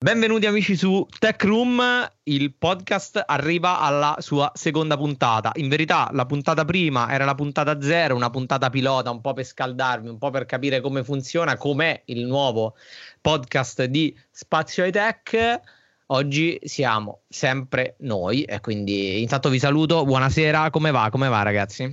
[0.00, 1.82] Benvenuti amici su Tech Room,
[2.22, 5.50] il podcast arriva alla sua seconda puntata.
[5.56, 9.44] In verità la puntata prima era la puntata zero, una puntata pilota, un po' per
[9.44, 12.76] scaldarvi, un po' per capire come funziona, com'è il nuovo
[13.20, 15.60] podcast di Spazio e Tech.
[16.06, 21.08] Oggi siamo sempre noi e quindi intanto vi saluto, buonasera, come va?
[21.10, 21.92] Come va ragazzi?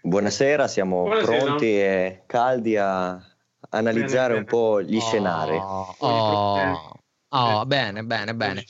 [0.00, 1.44] Buonasera, siamo Buonasera.
[1.44, 3.22] pronti e caldi a
[3.70, 5.56] analizzare bene, un po' gli oh, scenari.
[5.56, 5.94] Oh,
[7.28, 8.64] oh, bene, bene, bene.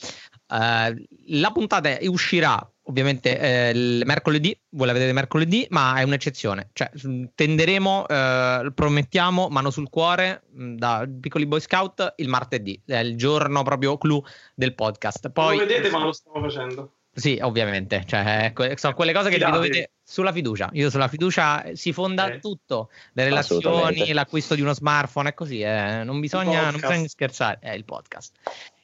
[0.47, 0.95] Uh,
[1.27, 6.69] la puntata uscirà ovviamente eh, il mercoledì, voi la vedete mercoledì, ma è un'eccezione.
[6.73, 6.91] Cioè,
[7.33, 13.15] tenderemo, eh, promettiamo, mano sul cuore, mm, da piccoli boy scout, il martedì, è il
[13.15, 14.23] giorno proprio clou
[14.55, 15.29] del podcast.
[15.29, 16.95] Poi, lo vedete, ma lo stiamo facendo.
[17.19, 20.69] Sì, ovviamente, cioè, sono quelle cose che vi dovete sulla fiducia.
[20.73, 22.39] Io sulla fiducia si fonda eh.
[22.39, 26.03] tutto, le relazioni, l'acquisto di uno smartphone e così, eh.
[26.03, 28.33] non, bisogna, non, bisogna, scherzare, è il podcast.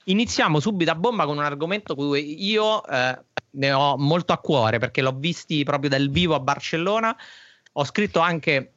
[0.05, 3.17] Iniziamo subito a bomba con un argomento cui io eh,
[3.52, 7.16] ne ho molto a cuore perché l'ho visti proprio dal vivo a Barcellona.
[7.78, 8.75] Ho scritto anche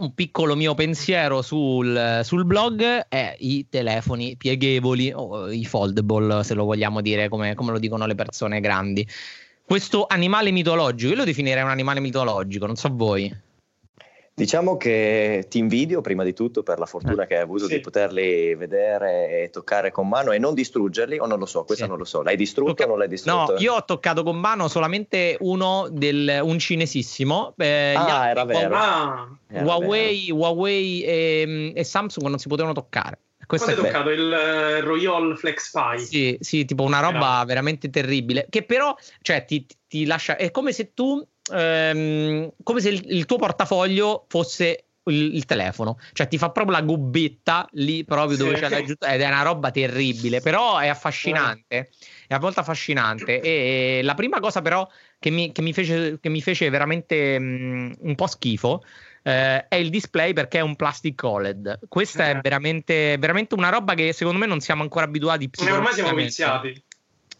[0.00, 6.54] un piccolo mio pensiero sul, sul, blog è i telefoni pieghevoli o i foldable, se
[6.54, 9.06] lo vogliamo dire come, come, lo dicono le persone grandi.
[9.64, 13.32] Questo animale mitologico, io lo definirei un animale mitologico, non so voi.
[14.40, 17.74] Diciamo che ti invidio prima di tutto per la fortuna eh, che hai avuto sì.
[17.74, 21.84] di poterli vedere e toccare con mano e non distruggerli, o non lo so, questo
[21.84, 21.90] sì.
[21.90, 22.22] non lo so.
[22.22, 23.52] L'hai distrutto Tocca- o non l'hai distrutto?
[23.52, 27.52] No, io ho toccato con mano solamente uno del un cinesissimo.
[27.58, 28.74] Eh, ah, era vero.
[28.74, 30.36] Ah, era Huawei, vero.
[30.36, 33.18] Huawei e, e, Samsung non si potevano toccare.
[33.46, 35.98] Questo Quando hai toccato il uh, Royal Flex Pie?
[35.98, 37.44] Sì, sì, tipo una roba era.
[37.44, 38.46] veramente terribile.
[38.48, 40.36] Che però, cioè, ti, ti lascia.
[40.36, 45.98] È come se tu ehm, come se il, il, tuo portafoglio fosse il, il, telefono,
[46.12, 48.62] cioè ti fa proprio la gubbetta lì proprio dove sì.
[48.62, 51.90] c'è l'aggiunto ed è una roba terribile, però è affascinante,
[52.26, 56.28] è a volte affascinante e la prima cosa però che mi, che mi, fece, che
[56.28, 58.82] mi fece, veramente mh, un po' schifo
[59.22, 61.80] eh, è il display perché è un plastic OLED.
[61.88, 62.32] Questa eh.
[62.32, 65.50] è veramente, veramente una roba che secondo me non siamo ancora abituati.
[65.60, 66.82] Ormai siamo viziati.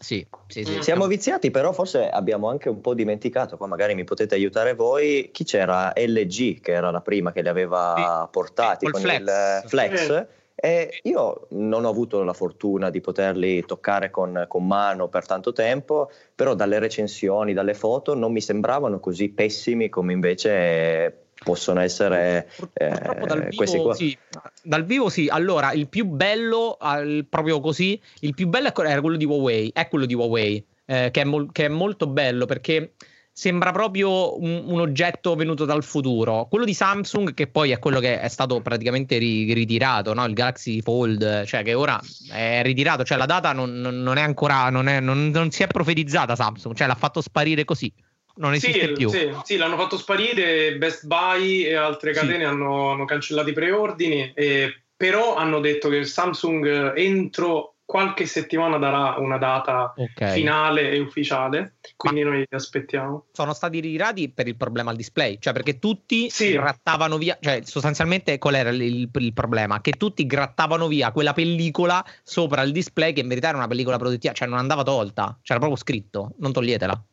[0.01, 4.03] Sì, sì, sì, Siamo viziati, però forse abbiamo anche un po' dimenticato, qua magari mi
[4.03, 8.29] potete aiutare voi, chi c'era LG che era la prima che li aveva sì.
[8.31, 9.19] portati con flex.
[9.19, 10.27] il Flex.
[10.55, 15.53] E io non ho avuto la fortuna di poterli toccare con, con, mano per tanto
[15.53, 22.49] tempo, però dalle recensioni, dalle foto non mi sembravano così pessimi come invece possono essere
[22.73, 23.93] eh, dal vivo, questi qua.
[23.93, 24.17] Sì.
[24.63, 29.17] Dal vivo sì, allora il più bello, al, proprio così, il più bello era quello
[29.17, 32.93] di Huawei, è quello di Huawei, eh, che, è mol- che, è molto bello perché
[33.33, 36.47] sembra proprio un, un, oggetto venuto dal futuro.
[36.47, 40.23] Quello di Samsung, che poi è quello che è stato praticamente ri- ritirato, no?
[40.25, 41.99] il Galaxy Fold, cioè che ora
[42.31, 45.67] è ritirato, cioè la data non, non è ancora, non, è, non, non si è
[45.67, 47.91] profetizzata Samsung, cioè l'ha fatto sparire così
[48.35, 49.09] non esiste sì, più.
[49.09, 50.75] Sì, sì, l'hanno fatto sparire.
[50.77, 52.43] Best Buy e altre catene sì.
[52.43, 59.15] hanno, hanno, cancellato i preordini, e, però hanno detto che Samsung entro qualche settimana darà
[59.17, 60.33] una data okay.
[60.33, 63.25] finale e ufficiale, quindi Ma noi aspettiamo.
[63.33, 66.53] Sono stati ritirati per il problema al display, cioè perché tutti sì.
[66.53, 69.81] grattavano via, cioè sostanzialmente qual era il, il, il, problema?
[69.81, 73.97] Che tutti grattavano via quella pellicola sopra il display che in verità era una pellicola
[73.97, 77.03] protettiva, cioè non andava tolta, c'era proprio scritto, non toglietela.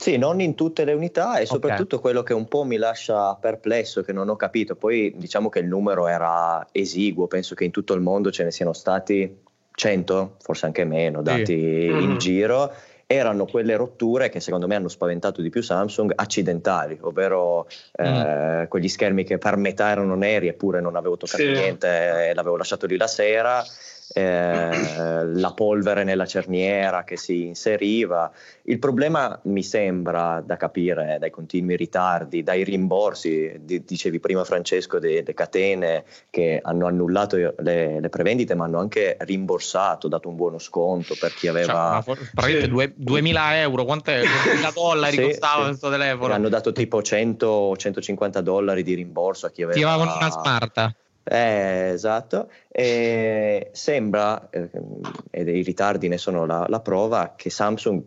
[0.00, 1.98] Sì, non in tutte le unità e soprattutto okay.
[1.98, 5.66] quello che un po' mi lascia perplesso, che non ho capito, poi diciamo che il
[5.66, 9.36] numero era esiguo, penso che in tutto il mondo ce ne siano stati
[9.72, 11.86] 100, forse anche meno, dati sì.
[11.86, 12.16] in mm.
[12.16, 12.72] giro,
[13.06, 17.66] erano quelle rotture che secondo me hanno spaventato di più Samsung accidentali, ovvero
[18.00, 18.04] mm.
[18.04, 21.50] eh, quegli schermi che per metà erano neri eppure non avevo toccato sì.
[21.50, 23.64] niente e l'avevo lasciato lì la sera
[24.14, 28.30] eh, la polvere nella cerniera che si inseriva.
[28.62, 34.98] Il problema mi sembra da capire dai continui ritardi, dai rimborsi, di, dicevi prima Francesco,
[34.98, 40.58] delle catene che hanno annullato le, le, prevendite ma hanno anche rimborsato, dato un buono
[40.58, 42.02] sconto per chi aveva...
[42.04, 44.20] Cioè, praticamente 2000 euro, quant'è?
[44.20, 45.68] 2000 dollari sì, costava sì.
[45.68, 46.32] questo telefono?
[46.32, 49.78] Hanno dato tipo 100-150 dollari di rimborso a chi aveva...
[49.78, 50.94] Chi aveva una smarta.
[51.30, 54.70] Eh, esatto, e sembra, eh,
[55.30, 58.02] e i ritardi ne sono la, la, prova, che Samsung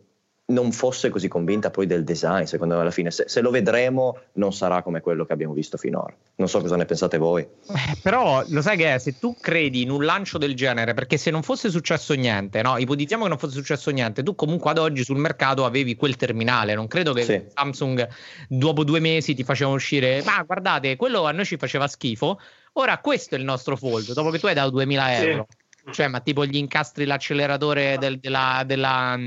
[0.48, 3.12] non fosse così convinta poi del design, secondo me alla fine.
[3.12, 6.14] Se, se, lo vedremo non sarà come quello che abbiamo visto finora.
[6.36, 7.42] Non so cosa ne pensate voi.
[7.44, 11.18] Eh, però lo sai che è, se tu credi in un lancio del genere, perché
[11.18, 12.78] se non fosse successo niente, no?
[12.78, 16.74] ipotizziamo che non fosse successo niente, tu comunque ad oggi sul mercato avevi quel terminale,
[16.74, 17.42] non credo che sì.
[17.54, 18.08] Samsung
[18.50, 22.40] dopo due mesi ti faceva uscire, ma guardate, quello a noi ci faceva schifo,
[22.74, 25.48] Ora questo è il nostro fold, dopo che tu hai dato 2000 euro.
[25.50, 25.94] Sì.
[25.94, 29.20] Cioè, ma tipo gli incastri l'acceleratore del, della, della,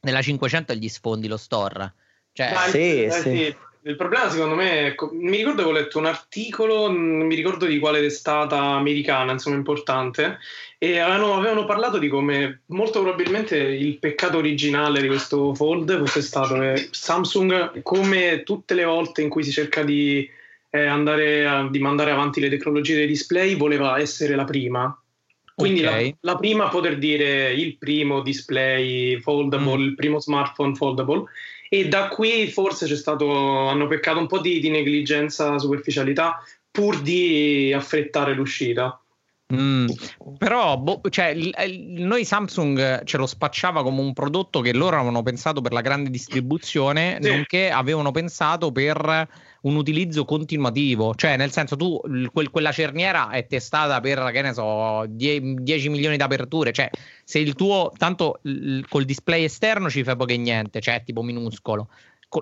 [0.00, 1.94] della 500 e gli sfondi lo store.
[2.32, 3.20] Cioè, sì, eh, sì.
[3.20, 3.56] sì.
[3.82, 7.78] Il problema secondo me, mi ricordo che ho letto un articolo, non mi ricordo di
[7.78, 10.38] quale testata americana, insomma importante,
[10.76, 16.20] e avevano, avevano, parlato di come molto probabilmente il peccato originale di questo fold fosse
[16.20, 20.30] stato che Samsung, come tutte le volte in cui si cerca di, eh,
[20.78, 24.94] andare a, di mandare avanti le tecnologie dei display, voleva essere la prima.
[25.54, 26.16] Quindi okay.
[26.20, 29.82] la, la, prima a poter dire il primo display foldable, mm.
[29.82, 31.24] il primo smartphone foldable
[31.68, 37.00] e da qui forse c'è stato, hanno peccato un po' di, di negligenza, superficialità pur
[37.00, 39.00] di affrettare l'uscita.
[39.52, 39.88] Mm,
[40.38, 45.60] però boh, cioè, noi Samsung ce lo spacciava come un prodotto che loro avevano pensato
[45.60, 47.28] per la grande distribuzione, sì.
[47.28, 49.28] nonché avevano pensato per
[49.62, 52.00] un utilizzo continuativo, cioè nel senso tu
[52.32, 56.88] quel, quella cerniera è testata per che ne so 10 milioni di aperture, cioè
[57.24, 61.22] se il tuo tanto il, col display esterno ci fai poco e niente, cioè tipo
[61.22, 61.88] minuscolo.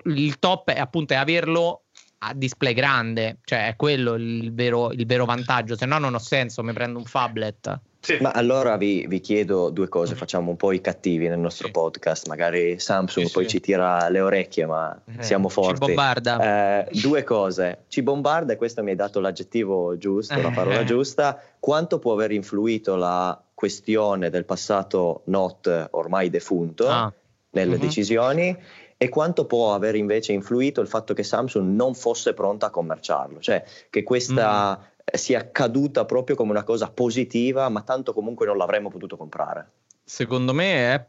[0.05, 1.85] Il top è appunto è averlo
[2.19, 6.19] a display grande, cioè è quello il vero, il vero vantaggio, se no non ha
[6.19, 7.79] senso, mi prendo un phablet.
[8.01, 8.17] Sì.
[8.21, 11.73] Ma allora vi, vi, chiedo due cose, facciamo un po' i cattivi nel nostro sì.
[11.73, 15.81] podcast, magari Samsung sì, poi ci tira le orecchie, ma eh, siamo forti.
[15.81, 16.85] Ci bombarda.
[16.87, 21.41] Eh, due cose, ci bombarda e questo mi hai dato l'aggettivo giusto, la parola giusta,
[21.59, 27.11] quanto può aver influito la questione del passato Note ormai defunto ah.
[27.51, 27.81] nelle uh-huh.
[27.81, 28.57] decisioni
[29.01, 33.39] e quanto può aver invece influito il fatto che Samsung non fosse pronta a commerciarlo,
[33.39, 34.77] cioè che questa...
[34.77, 39.71] Mm sia caduta proprio come una cosa positiva, ma tanto comunque non l'avremmo potuto comprare.
[40.03, 41.05] Secondo me, è,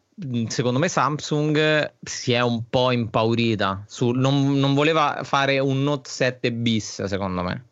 [0.49, 6.09] secondo me Samsung si è un po' impaurita, su, non, non voleva fare un Note
[6.09, 7.65] 7 bis, secondo me.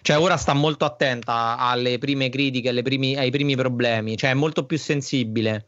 [0.00, 4.64] Cioè, ora sta molto attenta alle prime critiche, primi, ai primi problemi, cioè è molto
[4.64, 5.66] più sensibile.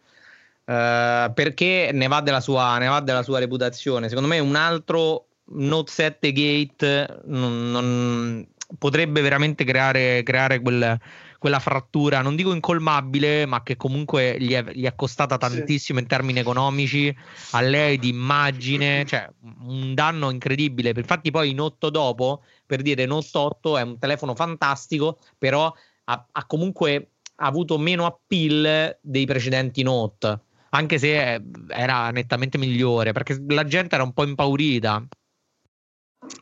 [0.68, 4.10] Uh, perché ne va, della sua, ne va della sua reputazione.
[4.10, 11.00] Secondo me un altro Note 7 Gate non, non, potrebbe veramente creare, creare quel,
[11.38, 16.04] quella frattura, non dico incolmabile, ma che comunque gli è, gli è costata tantissimo sì.
[16.04, 17.16] in termini economici,
[17.52, 19.26] a lei di immagine, cioè
[19.62, 20.92] un danno incredibile.
[20.94, 25.72] Infatti poi in 8 dopo, per dire Note 8 è un telefono fantastico, però
[26.04, 33.42] ha, ha comunque avuto meno appeal dei precedenti Note anche se era nettamente migliore perché
[33.48, 35.06] la gente era un po' impaurita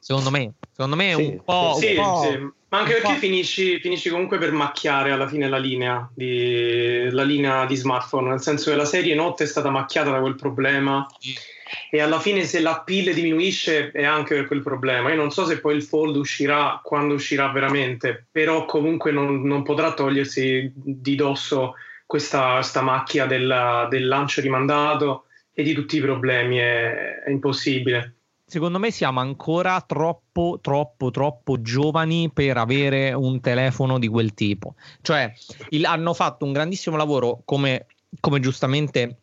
[0.01, 1.77] Secondo me, secondo me sì, un po'.
[1.79, 2.39] Sì, un po', sì.
[2.69, 7.67] ma anche perché finisci, finisci, comunque per macchiare alla fine la linea, di, la linea
[7.67, 11.07] di smartphone, nel senso che la serie notte è stata macchiata da quel problema.
[11.19, 11.35] Sì.
[11.91, 15.11] E alla fine, se la PIL diminuisce, è anche per quel problema.
[15.11, 19.63] Io non so se poi il fold uscirà quando uscirà veramente, però comunque non, non
[19.63, 21.75] potrà togliersi di dosso
[22.07, 26.59] questa, questa macchia del, del lancio rimandato e di tutti i problemi.
[26.59, 28.17] È, è impossibile
[28.49, 34.77] secondo me siamo ancora troppo, troppo, troppo giovani per avere un telefono di quel tipo.
[35.03, 35.33] Cioè,
[35.71, 37.87] il, hanno fatto un grandissimo lavoro, come,
[38.21, 39.23] come giustamente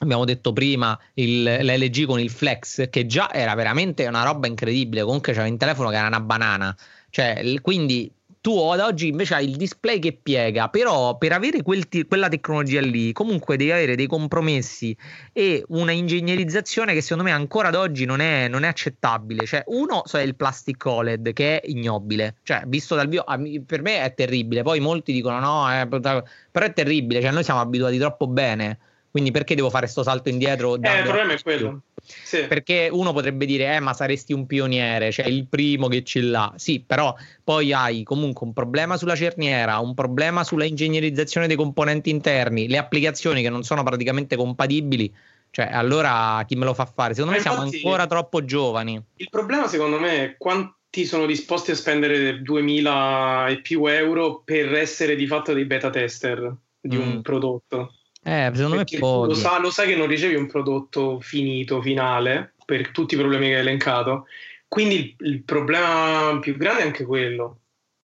[0.00, 5.04] abbiamo detto prima, il, l'LG con il Flex, che già era veramente una roba incredibile.
[5.04, 6.74] Comunque c'era un telefono che era una banana.
[7.10, 8.10] Cioè, quindi
[8.44, 12.28] tu ad oggi invece hai il display che piega, però per avere quel t- quella
[12.28, 14.94] tecnologia lì comunque devi avere dei compromessi
[15.32, 19.46] e una ingegnerizzazione che secondo me ancora ad oggi non è, non è accettabile.
[19.46, 23.24] Cioè, uno so, è il plastic OLED che è ignobile, cioè visto dal vivo
[23.64, 27.60] per me è terribile, poi molti dicono no, eh, però è terribile, cioè noi siamo
[27.60, 28.78] abituati troppo bene.
[29.14, 30.74] Quindi perché devo fare questo salto indietro?
[30.74, 31.82] Eh, il problema è quello.
[32.02, 32.46] Sì.
[32.48, 36.52] Perché uno potrebbe dire, eh, ma saresti un pioniere, cioè il primo che ce l'ha.
[36.56, 42.10] Sì, però poi hai comunque un problema sulla cerniera, un problema sulla ingegnerizzazione dei componenti
[42.10, 45.14] interni, le applicazioni che non sono praticamente compatibili.
[45.48, 47.14] Cioè, allora chi me lo fa fare?
[47.14, 49.00] Secondo ma me infatti, siamo ancora troppo giovani.
[49.14, 54.74] Il problema, secondo me, è quanti sono disposti a spendere 2000 e più euro per
[54.74, 57.00] essere di fatto dei beta tester di mm.
[57.00, 57.92] un prodotto.
[58.24, 59.28] Eh, secondo Perché me pochi.
[59.28, 63.48] Lo, sa, lo sai che non ricevi un prodotto finito, finale, per tutti i problemi
[63.48, 64.26] che hai elencato.
[64.66, 67.58] Quindi il, il problema più grande è anche quello.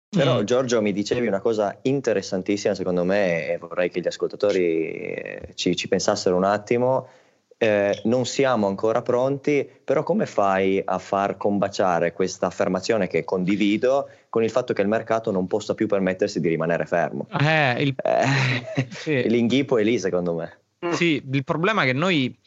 [0.09, 0.45] Però mm.
[0.45, 5.77] Giorgio mi dicevi una cosa interessantissima secondo me e vorrei che gli ascoltatori eh, ci,
[5.77, 7.09] ci pensassero un attimo
[7.59, 14.09] eh, non siamo ancora pronti, però come fai a far combaciare questa affermazione che condivido
[14.29, 17.27] con il fatto che il mercato non possa più permettersi di rimanere fermo?
[17.41, 17.95] Eh, il...
[18.03, 19.29] eh, sì.
[19.29, 20.59] L'inghipo è lì secondo me.
[20.93, 22.39] Sì, il problema è che noi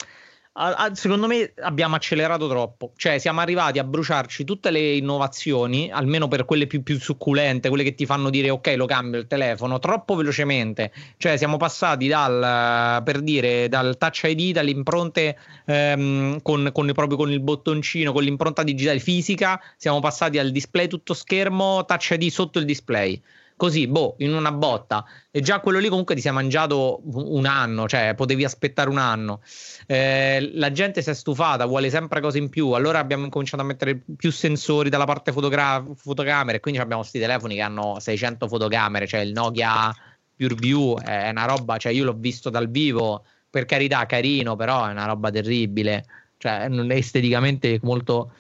[0.94, 6.44] secondo me abbiamo accelerato troppo, cioè siamo arrivati a bruciarci tutte le innovazioni, almeno per
[6.44, 10.16] quelle più, più succulente, quelle che ti fanno dire ok lo cambio il telefono, troppo
[10.16, 16.92] velocemente, cioè siamo passati dal, per dire, dal touch ID, dalle impronte ehm, con, con,
[16.94, 22.10] proprio con il bottoncino, con l'impronta digitale fisica, siamo passati al display tutto schermo, touch
[22.12, 23.22] ID sotto il display
[23.62, 25.06] così, boh, in una botta.
[25.30, 29.42] E già quello lì comunque ti sei mangiato un anno, cioè potevi aspettare un anno.
[29.86, 32.72] Eh, la gente si è stufata, vuole sempre cose in più.
[32.72, 36.60] Allora abbiamo cominciato a mettere più sensori dalla parte fotogra- fotocamere.
[36.60, 39.94] Quindi abbiamo questi telefoni che hanno 600 fotocamere, cioè il Nokia
[40.36, 44.90] PureView è una roba, cioè io l'ho visto dal vivo, per carità, carino, però è
[44.90, 46.04] una roba terribile.
[46.38, 48.32] Cioè, è esteticamente molto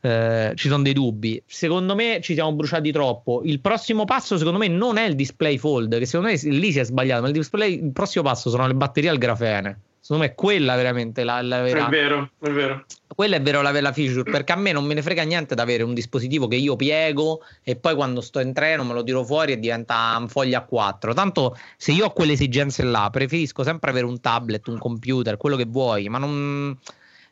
[0.00, 1.42] eh, ci sono dei dubbi.
[1.46, 3.42] Secondo me ci siamo bruciati troppo.
[3.44, 6.78] Il prossimo passo, secondo me, non è il display fold, che secondo me lì si
[6.78, 9.80] è sbagliato, ma il, display, il prossimo passo sono le batterie al grafene.
[10.06, 11.86] Secondo me è quella veramente la, la vera.
[11.86, 12.84] È vero, è vero.
[13.12, 15.60] Quella è vero la, la feature, perché a me non me ne frega niente di
[15.60, 19.24] avere un dispositivo che io piego e poi quando sto in treno me lo tiro
[19.24, 21.12] fuori e diventa un foglia a 4.
[21.12, 25.56] Tanto se io ho quelle esigenze là, preferisco sempre avere un tablet, un computer, quello
[25.56, 26.78] che vuoi, ma non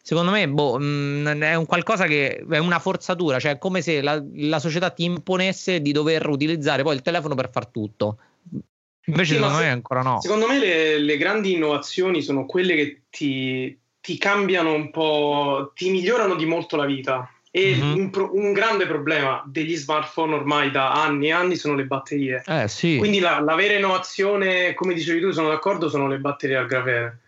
[0.05, 3.81] secondo me boh, mh, mm, è un qualcosa che è una forzatura, cioè è come
[3.81, 8.19] se la, la, società ti imponesse di dover utilizzare poi il telefono per far tutto.
[9.07, 10.21] Invece sì, secondo me ancora no.
[10.21, 15.89] Secondo me le, le grandi innovazioni sono quelle che ti, ti, cambiano un po', ti
[15.89, 17.27] migliorano di molto la vita.
[17.51, 17.99] E mm-hmm.
[17.99, 22.43] un, pro, un, grande problema degli smartphone ormai da anni e anni sono le batterie.
[22.47, 22.97] Eh, sì.
[22.99, 27.21] Quindi la, la vera innovazione, come dicevi tu, sono d'accordo, sono le batterie al grafene.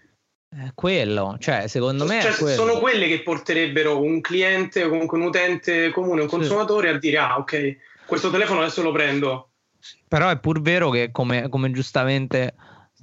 [0.49, 5.25] È quello, cioè secondo me cioè, sono quelle che porterebbero un cliente o comunque un
[5.25, 6.95] utente comune, un consumatore sì.
[6.95, 7.77] a dire ah ok,
[8.07, 9.51] questo telefono adesso lo prendo.
[10.09, 12.55] Però è pur vero che come, come giustamente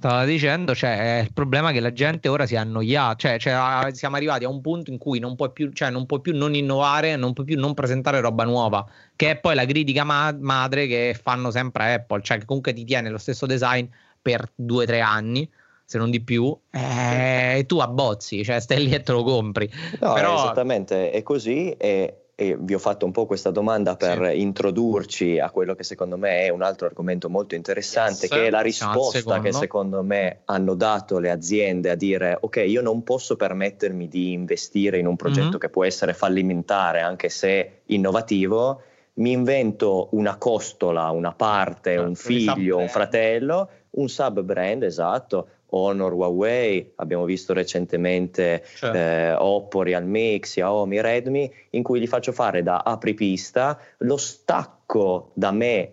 [0.04, 3.94] stava dicendo, cioè, è il problema che la gente ora si è annoiata, cioè, cioè,
[3.94, 6.54] siamo arrivati a un punto in cui non puoi più, cioè, non puoi più non
[6.54, 8.84] innovare, non puoi più non presentare roba nuova,
[9.16, 12.84] che è poi la critica ma- madre che fanno sempre Apple, cioè che comunque ti
[12.84, 13.86] tiene lo stesso design
[14.20, 15.48] per due o tre anni
[15.84, 19.70] se non di più, eh, e tu abbozzi, cioè stai lì e te lo compri.
[20.00, 20.34] No, Però...
[20.34, 24.40] esattamente, è così e, e, vi ho fatto un po' questa domanda per sì.
[24.40, 28.30] introdurci a quello che secondo me è un altro argomento molto interessante, yes.
[28.30, 32.80] che è la risposta che secondo me hanno dato le aziende a dire ok, io
[32.80, 35.58] non posso permettermi di investire in un progetto mm-hmm.
[35.58, 38.80] che può essere fallimentare anche se innovativo,
[39.14, 46.12] mi invento una costola, una parte, un figlio, un fratello, un sub brand, esatto, Honor,
[46.12, 48.96] Huawei, abbiamo visto recentemente certo.
[48.96, 55.50] eh, Oppo, Realme, Xiaomi, Redmi, in cui gli faccio fare da apripista, lo stacco da
[55.50, 55.92] me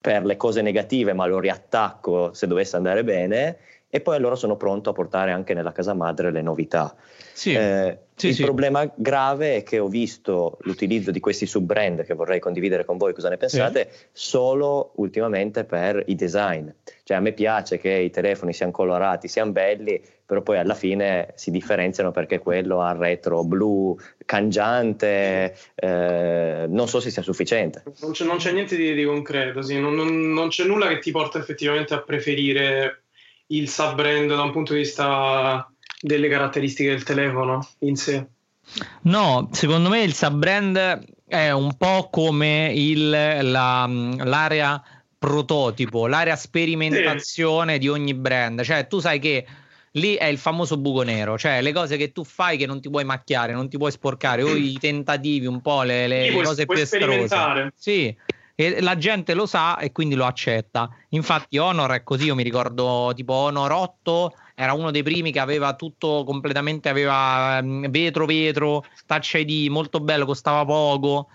[0.00, 3.58] per le cose negative, ma lo riattacco se dovesse andare bene,
[3.90, 6.94] e poi allora sono pronto a portare anche nella casa madre le novità.
[7.32, 7.52] Sì.
[7.52, 8.44] Eh, sì, il sì.
[8.44, 13.14] problema grave è che ho visto l'utilizzo di questi sub-brand che vorrei condividere con voi,
[13.14, 16.68] cosa ne pensate, solo ultimamente per i design.
[17.02, 21.32] Cioè a me piace che i telefoni siano colorati, siano belli, però poi alla fine
[21.34, 27.82] si differenziano perché quello ha il retro blu, cangiante, eh, non so se sia sufficiente.
[28.00, 29.80] Non c'è, non c'è niente di, di concreto, sì.
[29.80, 33.04] non, non, non c'è nulla che ti porta effettivamente a preferire
[33.50, 38.26] il sub-brand da un punto di vista delle caratteristiche del telefono in sé?
[39.02, 44.82] No, secondo me il sub-brand è un po' come il, la, l'area
[45.18, 47.78] prototipo, l'area sperimentazione sì.
[47.78, 48.62] di ogni brand.
[48.62, 49.46] Cioè, tu sai che
[49.92, 52.88] lì è il famoso buco nero, cioè le cose che tu fai che non ti
[52.88, 56.64] puoi macchiare, non ti puoi sporcare, o i tentativi, un po' le, le, le cose
[56.66, 57.72] più estrose.
[57.76, 58.16] Sì,
[58.66, 60.88] e la gente lo sa e quindi lo accetta.
[61.10, 65.38] Infatti Honor è così, io mi ricordo tipo Honor 8 era uno dei primi che
[65.38, 71.30] aveva tutto completamente, aveva ehm, vetro vetro, touch ID, molto bello, costava poco.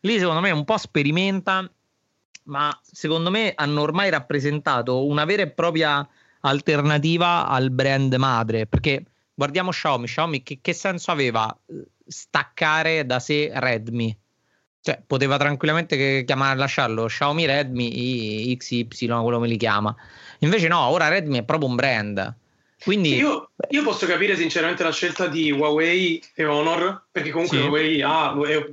[0.00, 1.70] Lì secondo me un po' sperimenta,
[2.44, 6.08] ma secondo me hanno ormai rappresentato una vera e propria
[6.40, 13.20] alternativa al brand madre, perché guardiamo Xiaomi, Xiaomi che, che senso aveva eh, staccare da
[13.20, 14.19] sé Redmi?
[14.82, 19.94] Cioè, poteva tranquillamente chiamare, lasciarlo Xiaomi Redmi XY, quello me li chiama.
[20.38, 22.34] Invece no, ora Redmi è proprio un brand.
[22.82, 23.14] Quindi...
[23.14, 27.62] Io, io, posso capire sinceramente la scelta di Huawei e Honor, perché comunque sì.
[27.62, 28.72] Huawei ha, è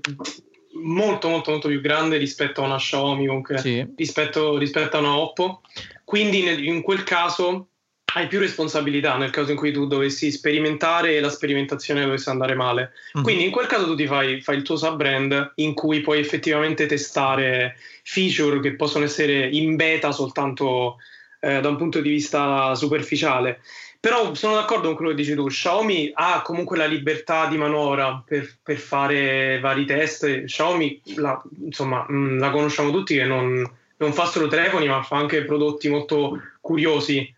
[0.81, 3.85] molto molto molto più grande rispetto a una Xiaomi, comunque, sì.
[3.97, 5.61] rispetto, rispetto, a una Oppo.
[6.05, 7.67] Quindi in quel caso
[8.13, 12.55] hai più responsabilità nel caso in cui tu dovessi sperimentare e la sperimentazione dovesse andare
[12.55, 12.93] male.
[13.15, 13.23] Mm-hmm.
[13.23, 16.85] Quindi in quel caso tu ti fai, fai il tuo sub-brand in cui puoi effettivamente
[16.85, 20.97] testare feature che possono essere in beta soltanto
[21.39, 23.61] eh, da un punto di vista superficiale.
[23.99, 28.23] Però sono d'accordo con quello che dici tu, Xiaomi ha comunque la libertà di manovra
[28.25, 34.13] per, per fare vari test, Xiaomi la, insomma, mm, la conosciamo tutti che non, non,
[34.13, 37.35] fa solo telefoni ma fa anche prodotti molto curiosi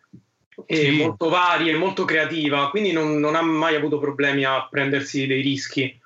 [0.71, 0.91] e sì.
[0.91, 5.41] molto vari e molto creativa, quindi non, non, ha mai avuto problemi a prendersi dei
[5.41, 5.99] rischi.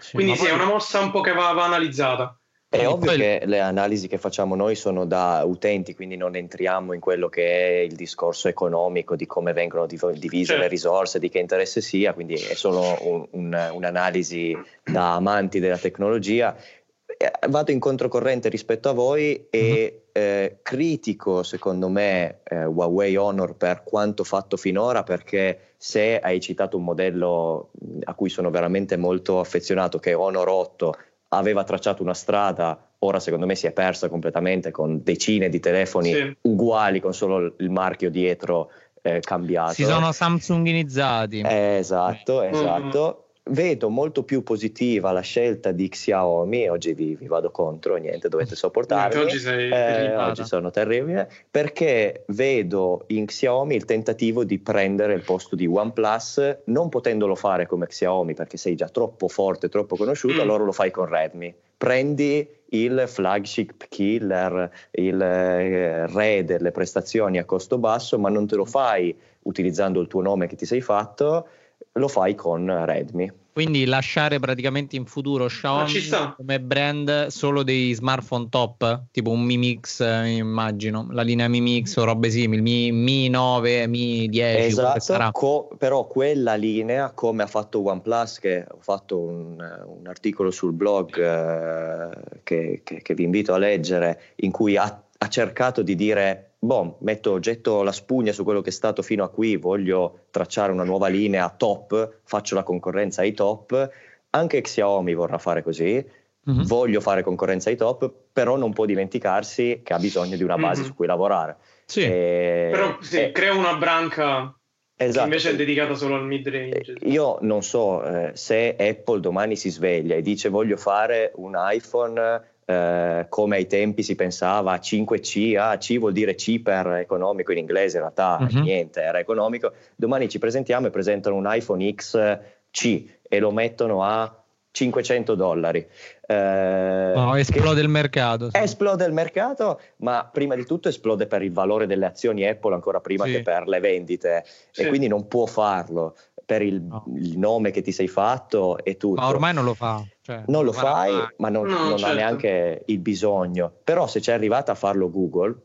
[0.00, 0.48] Sì, quindi sì, poi...
[0.48, 2.34] è una mossa un po' che va, va analizzata.
[2.66, 3.18] È ovvio poi...
[3.18, 7.44] che le analisi che facciamo noi sono da utenti, quindi non entriamo in quello che
[7.44, 10.62] è il discorso economico di come vengono divise certo.
[10.62, 15.76] le risorse, di che interesse sia, quindi è solo un, un, un'analisi da amanti della
[15.76, 16.56] tecnologia.
[17.04, 20.04] Eh, vado in controcorrente rispetto a voi e mm-hmm.
[20.16, 26.78] Eh, critico secondo me eh, Huawei Honor per quanto fatto finora perché se hai citato
[26.78, 27.70] un modello
[28.04, 30.96] a cui sono veramente molto affezionato che è Honor 8
[31.28, 36.12] aveva tracciato una strada, ora secondo me si è persa completamente con decine di telefoni
[36.12, 36.36] sì.
[36.42, 38.70] uguali con solo il marchio dietro
[39.02, 39.74] eh, cambiato.
[39.74, 41.40] Si sono Samsunginizzati.
[41.40, 43.18] Eh, esatto, esatto.
[43.20, 48.28] Mm vedo molto più positiva la scelta di Xiaomi, oggi vi, vi vado contro, niente,
[48.28, 49.20] dovete sopportarmi.
[49.20, 55.54] oggi, eh, oggi sono terribile, perché vedo in Xiaomi il tentativo di prendere il posto
[55.54, 60.40] di OnePlus, non potendolo fare come Xiaomi perché sei già troppo forte, troppo conosciuto, mm.
[60.40, 61.54] allora lo fai con Redmi.
[61.76, 68.56] Prendi il flagship killer, il eh, re delle prestazioni a costo basso, ma non te
[68.56, 71.46] lo fai utilizzando il tuo nome che ti sei fatto
[71.92, 73.44] lo fai con Redmi.
[73.56, 79.56] Quindi lasciare praticamente in futuro Xiaomi come brand solo dei smartphone top, tipo un Mi
[79.56, 84.58] Mix, eh, immagino, la linea Mi Mix o robe simili, Mi, Mi 9, Mi 10.
[84.60, 89.56] Esatto, co- però quella linea, come ha fatto OnePlus, che ho fatto un,
[89.86, 92.10] un articolo sul blog eh,
[92.42, 96.96] che, che, che vi invito a leggere, in cui ha, ha cercato di dire boh,
[97.00, 100.84] metto, getto la spugna su quello che è stato fino a qui, voglio tracciare una
[100.84, 103.90] nuova linea top, faccio la concorrenza ai top,
[104.30, 106.04] anche Xiaomi vorrà fare così,
[106.50, 106.62] mm-hmm.
[106.64, 110.80] voglio fare concorrenza ai top, però non può dimenticarsi che ha bisogno di una base
[110.80, 110.90] mm-hmm.
[110.90, 111.56] su cui lavorare.
[111.86, 112.02] Sì.
[112.02, 114.52] E, però sì, e, crea una branca
[114.98, 115.24] Esatto.
[115.24, 116.94] invece è dedicata solo al mid range.
[117.02, 122.54] Io non so eh, se Apple domani si sveglia e dice voglio fare un iPhone
[122.68, 127.96] eh, come ai tempi si pensava 5C, ah, C vuol dire cheaper economico in inglese,
[127.96, 128.60] in realtà uh-huh.
[128.60, 129.72] niente, era economico.
[129.94, 134.42] Domani ci presentiamo e presentano un iPhone XC e lo mettono a
[134.76, 135.86] 500 dollari.
[136.26, 138.50] Eh, no, esplode il mercato.
[138.50, 138.58] Sì.
[138.58, 143.00] Esplode il mercato, ma prima di tutto esplode per il valore delle azioni Apple ancora
[143.00, 143.32] prima sì.
[143.32, 144.82] che per le vendite sì.
[144.82, 147.04] e quindi non può farlo per il, no.
[147.16, 149.20] il, nome che ti sei fatto e tutto.
[149.20, 150.02] Ma ormai non lo fa.
[150.22, 152.06] Cioè, non lo fai, ma non, no, non certo.
[152.06, 153.72] ha neanche il bisogno.
[153.82, 155.56] Però se c'è arrivata a farlo Google,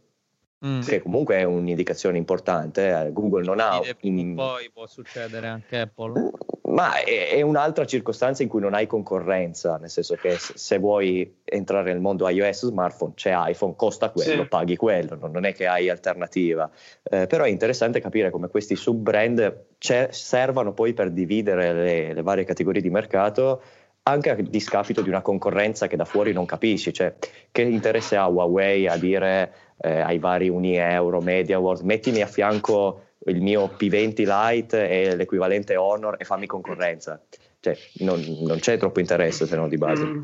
[0.65, 0.81] mm.
[0.81, 3.79] che comunque è un'indicazione importante, eh, Google non ha...
[4.01, 4.35] In...
[4.35, 6.31] Poi può succedere anche Apple.
[6.71, 11.39] Ma è, è, un'altra circostanza in cui non hai concorrenza, nel senso che se vuoi
[11.43, 14.47] entrare nel mondo iOS smartphone c'è iPhone, costa quello, sì.
[14.47, 16.69] paghi quello, non è che hai alternativa.
[17.03, 19.65] Eh, però è interessante capire come questi sub-brand
[20.11, 23.61] servano poi per dividere le, le varie categorie di mercato
[24.03, 27.15] anche a discapito di una concorrenza che da fuori non capisci, cioè
[27.51, 32.27] che interesse ha Huawei a dire eh, ai vari Uni Euro, Media World, mettimi a
[32.27, 37.21] fianco il mio P20 Lite e l'equivalente Honor e fammi concorrenza.
[37.59, 40.03] Cioè, non, non c'è troppo interesse se no di base.
[40.03, 40.23] Mm.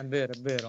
[0.00, 0.68] È vero, è vero.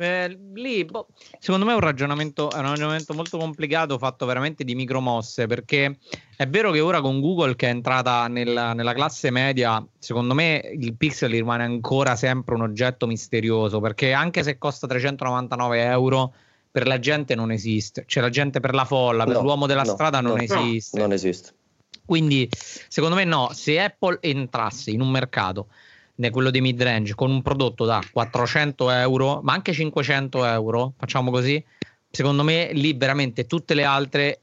[0.00, 1.08] Eh, lì, boh,
[1.40, 5.98] secondo me è un, ragionamento, è un ragionamento molto complicato fatto veramente di micromosse perché
[6.36, 10.62] è vero che ora con Google che è entrata nella, nella classe media, secondo me
[10.72, 16.32] il Pixel rimane ancora sempre un oggetto misterioso perché anche se costa 399 euro
[16.70, 19.82] per la gente non esiste, cioè la gente per la folla, per no, l'uomo della
[19.82, 20.96] no, strada non no, esiste.
[20.96, 21.54] Non esiste.
[22.04, 22.48] Quindi
[22.86, 25.66] secondo me no, se Apple entrasse in un mercato,
[26.30, 31.30] quello di mid range, con un prodotto da 400 euro, ma anche 500 euro, facciamo
[31.30, 31.62] così,
[32.10, 34.40] secondo me lì veramente tutte le altre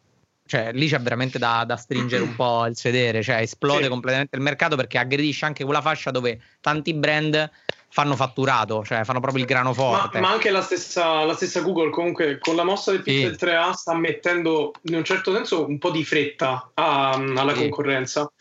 [0.48, 3.90] cioè lì c'è veramente da, da, stringere un po' il sedere, cioè esplode sì.
[3.90, 7.50] completamente il mercato perché aggredisce anche quella fascia dove tanti brand
[7.90, 10.20] fanno fatturato, cioè fanno proprio il grano forte.
[10.20, 13.46] Ma, ma anche la stessa, la stessa, Google comunque con la mossa del Pixel sì.
[13.46, 17.62] 3A sta mettendo in un certo senso un po' di fretta a, alla sì.
[17.62, 18.32] concorrenza,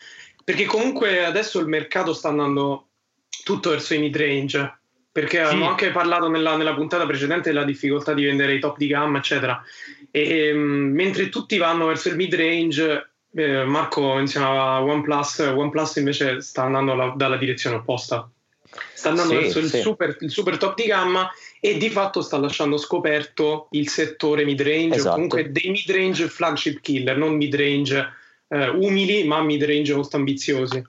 [0.43, 2.89] perché comunque adesso il mercato sta andando
[3.45, 4.79] tutto verso i mid range,
[5.11, 5.43] perché sì.
[5.43, 9.19] avevamo anche parlato nella, nella, puntata precedente della difficoltà di vendere i top di gamma,
[9.19, 9.61] eccetera.
[10.09, 16.41] E, um, mentre tutti vanno verso il mid range, eh, Marco menzionava OnePlus, OnePlus invece
[16.41, 18.27] sta andando alla, dalla direzione opposta
[18.93, 21.29] sta andando sì, verso il, super, il, super, top di gamma
[21.59, 25.09] e di fatto sta lasciando scoperto il settore mid-range esatto.
[25.09, 28.13] o comunque dei mid-range flagship killer, non mid-range
[28.47, 30.83] eh, umili, ma mid-range molto ambiziosi.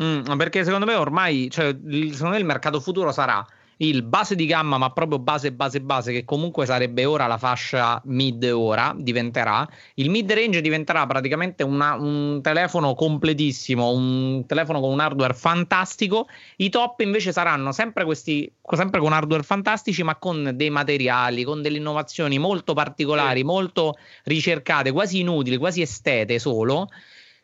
[0.00, 1.76] Mm, perché secondo me ormai, cioè,
[2.12, 3.44] secondo me il mercato futuro sarà
[3.78, 8.00] il base di gamma, ma proprio base, base, base, che comunque sarebbe ora la fascia
[8.06, 9.68] mid ora, diventerà.
[9.94, 16.26] Il mid range diventerà praticamente una, un telefono completissimo, un telefono con un hardware fantastico.
[16.56, 21.62] I top invece saranno sempre questi, sempre con hardware fantastici, ma con dei materiali, con
[21.62, 26.88] delle innovazioni molto particolari, molto ricercate, quasi inutili, quasi estete solo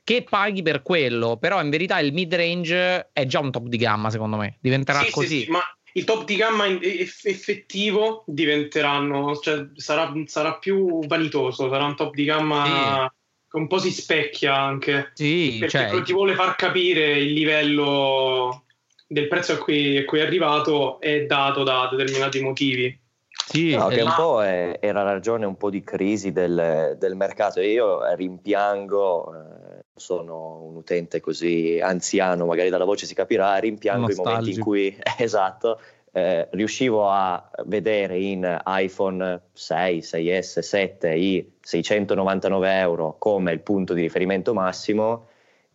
[0.05, 3.79] che paghi per quello, però in verità il mid range è già un top di
[3.79, 4.59] gamma, secondo me.
[4.61, 5.39] Diventerà sì, così.
[5.39, 5.63] Sì, sì, ma
[5.95, 12.25] il top di gamma effettivo diventeranno, cioè sarà, sarà, più vanitoso, sarà un top di
[12.25, 13.49] gamma sì.
[13.49, 15.13] che un po' si specchia anche.
[15.15, 16.03] Sì, perché cioè...
[16.03, 18.65] ti vuole far capire il livello
[19.07, 23.01] del prezzo a cui, a cui è arrivato è dato da determinati motivi.
[23.47, 27.61] Sì, no, che un po' è, era ragione un po' di crisi del, del mercato.
[27.61, 29.54] Io rimpiango, eh,
[29.95, 34.97] sono un utente così anziano, magari dalla voce si capirà, rimpiango i momenti in cui,
[35.19, 35.81] esatto,
[36.13, 43.95] eh, riuscivo a vedere in iPhone 6, 6S, 7 i 699 euro come il punto
[43.95, 45.27] di riferimento massimo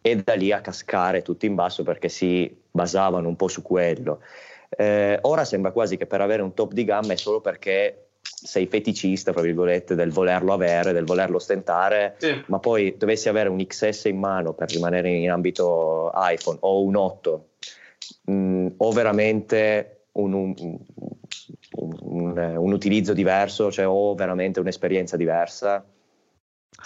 [0.01, 4.21] e da lì a cascare tutti in basso perché si basavano un po' su quello.
[4.69, 8.67] Eh, ora sembra quasi che per avere un top di gamma è solo perché sei
[8.67, 12.41] feticista, tra virgolette, del volerlo avere, del volerlo ostentare, sì.
[12.47, 16.95] ma poi dovessi avere un XS in mano per rimanere in ambito iPhone o un
[16.95, 17.49] 8
[18.25, 20.55] mh, mm, o veramente un, un,
[21.71, 25.85] un, un, utilizzo diverso, cioè o veramente un'esperienza diversa.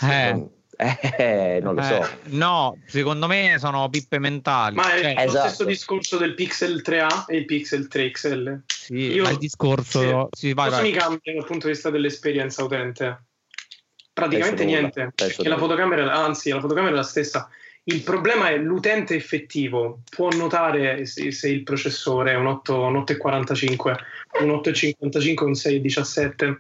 [0.02, 0.62] Eh.
[0.78, 2.02] Eh, non lo so.
[2.02, 4.76] Eh, no, secondo me sono pippe mentali.
[4.76, 5.48] Ma è cioè, lo esatto.
[5.48, 8.62] stesso discorso del Pixel 3A e il Pixel 3 XL.
[8.66, 10.30] Sì, Io, il discorso...
[10.32, 10.92] Sì, sì, vai, cosa vai.
[10.92, 13.24] mi cambia dal punto di vista dell'esperienza utente?
[14.14, 15.12] Praticamente Penso niente.
[15.16, 17.50] Perché la fotocamera, anzi, la fotocamera è la stessa.
[17.86, 23.98] Il problema è l'utente effettivo può notare se, il processore è un, 8, un 845,
[24.42, 26.60] un 855, un 617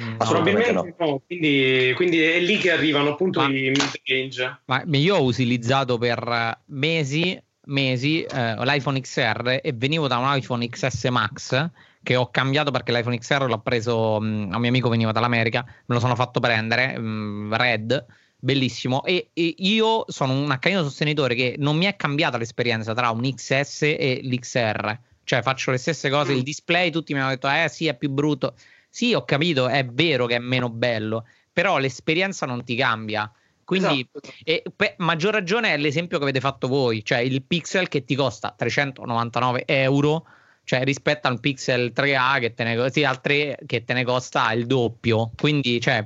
[0.00, 0.94] Mm, Probabilmente no.
[0.98, 1.22] no.
[1.26, 4.60] Quindi, quindi, è lì che arrivano appunto ma, i mid-range.
[4.66, 10.68] Ma io ho utilizzato per mesi, mesi eh, l'iPhone XR e venivo da un iPhone
[10.68, 11.70] XS Max
[12.02, 15.64] che ho cambiato perché l'iPhone XR l'ho preso, mh, mm, un mio amico veniva dall'America,
[15.66, 18.06] me lo sono fatto prendere, mh, mm, Red,
[18.38, 19.04] bellissimo.
[19.04, 23.22] E, e, io sono un accanito sostenitore che non mi è cambiata l'esperienza tra un
[23.22, 24.98] XS e l'XR.
[25.22, 28.10] Cioè faccio le stesse cose, il display, tutti mi hanno detto, eh sì, è più
[28.10, 28.54] brutto.
[28.90, 33.32] Sì, ho capito, è vero che è meno bello, però l'esperienza non ti cambia.
[33.64, 34.34] Quindi, esatto.
[34.42, 38.16] e, per maggior ragione è l'esempio che avete fatto voi, cioè il pixel che ti
[38.16, 40.26] costa 399 euro,
[40.64, 44.52] cioè rispetto al pixel 3A che te ne, sì, al 3 che te ne costa
[44.52, 45.30] il doppio.
[45.36, 46.04] Quindi, cioè,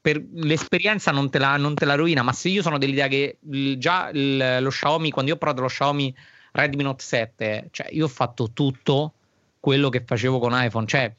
[0.00, 3.38] per l'esperienza non te, la, non te la rovina, ma se io sono dell'idea che
[3.50, 6.12] il, già il, lo Xiaomi, quando io ho provato lo Xiaomi
[6.52, 9.12] Redmi Note 7, cioè io ho fatto tutto
[9.60, 11.12] quello che facevo con iPhone, cioè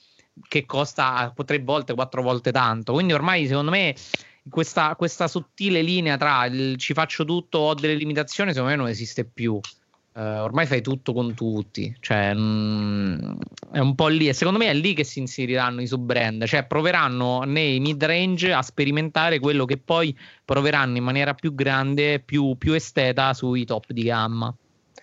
[0.47, 2.93] che costa tre volte, quattro volte tanto.
[2.93, 3.95] Quindi ormai secondo me
[4.49, 8.87] questa, questa sottile linea tra il ci faccio tutto, ho delle limitazioni, secondo me non
[8.87, 9.59] esiste più.
[10.17, 13.31] Uh, ormai fai tutto con tutti, cioè mh, mm,
[13.71, 16.65] è un po' lì e secondo me è lì che si inseriranno i sub-brand, cioè
[16.65, 22.73] proveranno nei mid-range a sperimentare quello che poi proveranno in maniera più grande, più, più
[22.73, 24.51] esteta sui top di gamma.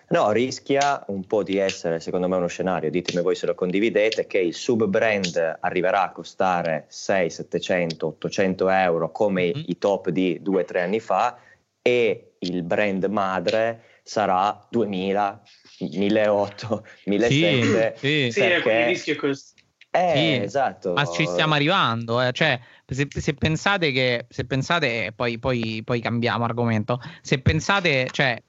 [0.09, 4.27] No, rischia un po' di essere, secondo me, uno scenario, ditemi voi se lo condividete,
[4.27, 9.63] che il sub-brand arriverà a costare 6, 700, 800 euro come mm-hmm.
[9.65, 11.37] i top di 2-3 anni fa
[11.81, 15.41] e il brand madre sarà 2000,
[15.79, 17.97] 1800, 1700.
[17.97, 18.31] Sì, sì.
[18.31, 18.71] sì perché...
[18.71, 19.53] il rischio è questo.
[19.95, 20.91] Eh, sì, esatto.
[20.93, 22.33] Ma ci stiamo arrivando, eh.
[22.33, 28.41] cioè, se, se, pensate che, se pensate, poi, poi, poi cambiamo argomento, se pensate, cioè,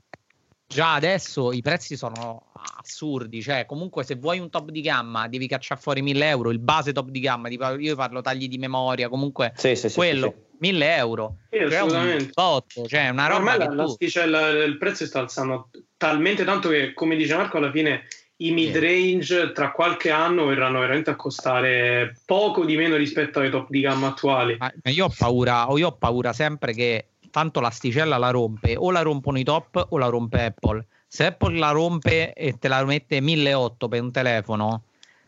[0.67, 3.43] già adesso i prezzi sono assurdi.
[3.43, 6.51] Cioè, comunque, se vuoi un top di gamma, devi cacciare fuori 1000 euro.
[6.51, 10.35] Il base top di gamma, io parlo tagli di memoria, comunque sì, sì, quello.
[10.37, 14.79] Sì, 1000 euro sì, cioè un botto, cioè una roba Ormai la, la sticella, il
[14.79, 18.07] prezzo sta alzando talmente tanto che come dice Marco alla fine
[18.39, 23.51] i mid range tra qualche anno verranno veramente a costare poco di meno rispetto ai
[23.51, 28.17] top di gamma attuali Ma io ho paura, io ho paura sempre che tanto l'asticella
[28.17, 30.87] la rompe, o la rompono i top o la rompe Apple.
[31.07, 34.85] Se Apple la rompe e te la mette 1008 per un telefono,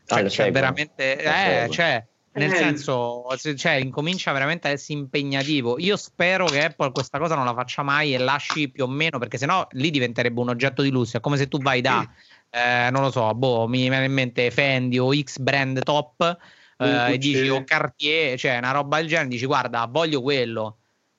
[0.06, 1.18] cioè, ah, c'è veramente...
[1.18, 2.56] Eh, cioè, nel eh.
[2.56, 5.78] senso, cioè, incomincia veramente a essere impegnativo.
[5.78, 9.18] Io spero che Apple questa cosa non la faccia mai e lasci più o meno,
[9.18, 11.18] perché sennò lì diventerebbe un oggetto di lusso.
[11.18, 12.10] È come se tu vai da,
[12.48, 16.38] eh, non lo so, boh, mi viene in mente Fendi o X brand top
[16.78, 20.78] eh, e dici o Cartier, cioè una roba del genere, dici guarda, voglio quello.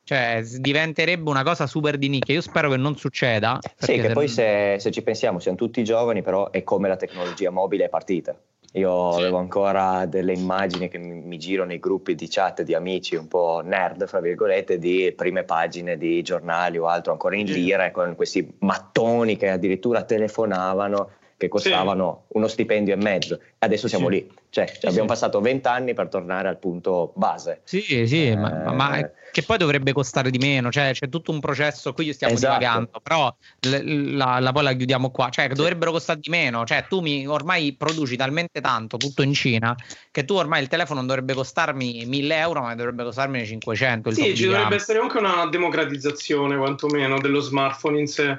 [0.10, 2.34] Cioè, diventerebbe una cosa super di nicchia.
[2.34, 3.60] Io spero che non succeda.
[3.78, 6.96] Sì, che se poi se, se ci pensiamo, siamo tutti giovani, però è come la
[6.96, 8.36] tecnologia mobile è partita.
[8.74, 9.20] Io sì.
[9.20, 13.28] avevo ancora delle immagini che mi, mi, giro nei gruppi di chat di amici un
[13.28, 18.16] po' nerd, fra virgolette, di prime pagine di giornali o altro, ancora in lire, con
[18.16, 22.38] questi mattoni che addirittura telefonavano che costavano sì.
[22.38, 23.40] uno stipendio e mezzo.
[23.60, 24.16] Adesso siamo sì.
[24.16, 27.62] lì, cioè, sì, abbiamo passato vent'anni per tornare al punto base.
[27.64, 31.40] Sì, sì, eh, ma, ma, che poi dovrebbe costare di meno, cioè c'è tutto un
[31.40, 32.58] processo, qui stiamo esatto.
[32.58, 37.00] divagando, però la, la, poi la chiudiamo qua, cioè dovrebbero costare di meno, cioè tu
[37.00, 39.74] mi, ormai produci talmente tanto, tutto in Cina,
[40.12, 44.12] che tu ormai il telefono non dovrebbe costarmi 1000 euro, ma dovrebbe costarmi 500.
[44.12, 48.36] Sì, ci dovrebbe essere anche una democratizzazione quantomeno dello smartphone in sé.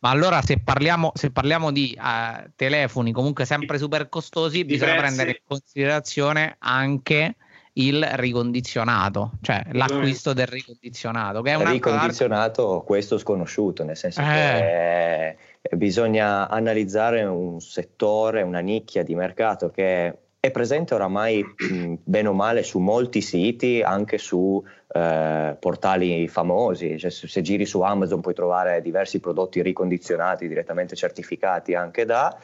[0.00, 5.04] Ma allora se parliamo, se parliamo di uh, telefoni comunque sempre super costosi, bisogna prezzi.
[5.04, 7.36] prendere in considerazione anche
[7.74, 11.42] il ricondizionato, cioè l'acquisto del ricondizionato.
[11.42, 12.82] Che è un ricondizionato, altro...
[12.82, 15.36] questo sconosciuto, nel senso eh.
[15.62, 22.28] che bisogna analizzare un settore, una nicchia di mercato che è presente oramai mh, bene
[22.28, 26.98] o male su molti siti, anche su eh, portali famosi.
[26.98, 32.36] Cioè, se, giri su Amazon puoi trovare diversi prodotti ricondizionati, direttamente certificati anche da,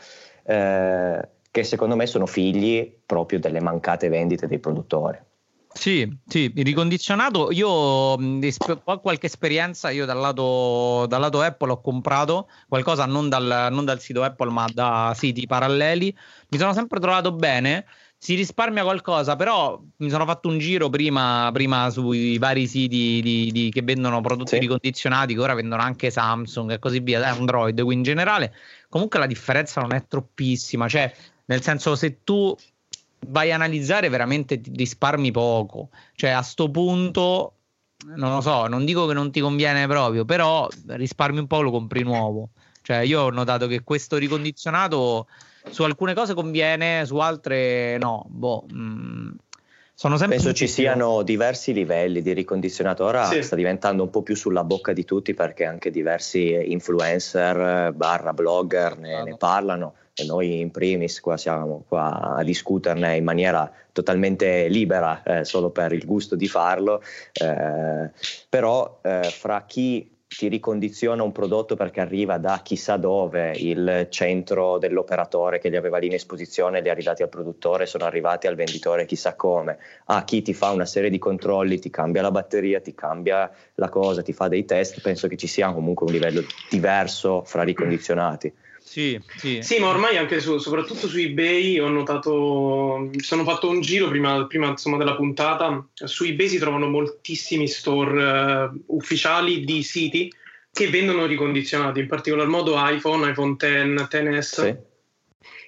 [0.44, 5.18] eh, che secondo me sono figli proprio delle mancate vendite dei produttori.
[5.76, 8.18] Sì, sì, ricondizionato, io ho
[9.02, 14.00] qualche esperienza, io dal lato, dal lato, Apple ho comprato qualcosa non dal, non dal
[14.00, 16.16] sito Apple ma da siti paralleli,
[16.48, 17.84] mi sono sempre trovato bene,
[18.26, 23.52] si risparmia qualcosa, però mi sono fatto un giro prima, prima sui vari siti di,
[23.52, 24.58] di, che vendono prodotti sì.
[24.58, 28.52] ricondizionati, che ora vendono anche Samsung e così via, Android, quindi in generale
[28.88, 32.52] comunque la differenza non è troppissima, cioè nel senso se tu
[33.28, 35.90] vai a analizzare veramente ti risparmi poco.
[36.16, 37.52] Cioè, a sto punto,
[38.06, 41.70] non lo so, non dico che non ti conviene proprio, però risparmi un po' lo
[41.70, 42.50] compri nuovo.
[42.82, 45.28] Cioè, io ho notato che questo ricondizionato
[45.70, 48.24] su alcune cose conviene, su altre no.
[48.28, 49.30] Boh, mh, mm,
[49.94, 53.04] sono sempre Penso ci siano diversi livelli di ricondizionato.
[53.04, 53.42] Ora sì.
[53.42, 58.98] sta diventando un po' più sulla bocca di tutti perché anche diversi influencer barra blogger
[58.98, 64.68] ne, ne parlano e noi in primis qua siamo qua a discuterne in maniera totalmente
[64.68, 67.02] libera, eh, solo per il gusto di farlo,
[67.32, 68.10] eh,
[68.48, 74.78] però eh, fra chi ti ricondiziona un prodotto perché arriva da chissà dove, il centro
[74.78, 78.56] dell'operatore che li aveva lì in esposizione, li ha arrivati al produttore, sono arrivati al
[78.56, 82.80] venditore chissà come, a chi ti fa una serie di controlli, ti cambia la batteria,
[82.80, 86.42] ti cambia la cosa, ti fa dei test, penso che ci sia comunque un livello
[86.68, 88.52] diverso fra ricondizionati.
[88.86, 89.58] Sì, sì.
[89.62, 94.46] sì, ma ormai anche su, soprattutto su eBay ho notato, sono fatto un giro prima,
[94.46, 100.32] prima insomma, della puntata, su eBay si trovano moltissimi store uh, ufficiali di siti
[100.72, 104.62] che vendono ricondizionati, in particolar modo iPhone, iPhone X, XS.
[104.62, 104.76] Sì.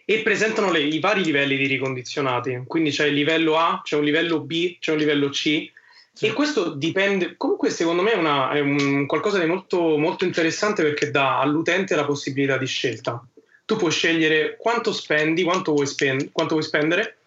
[0.05, 4.05] E presentano le, i vari livelli di ricondizionati, quindi c'è il livello A, c'è un
[4.05, 5.71] livello B, c'è un livello C,
[6.19, 6.27] sì.
[6.27, 10.83] E questo dipende, comunque secondo me è, una, è un qualcosa di molto, molto interessante
[10.83, 13.25] perché dà all'utente la possibilità di scelta.
[13.65, 17.19] Tu puoi scegliere quanto spendi, quanto vuoi, spend- quanto vuoi spendere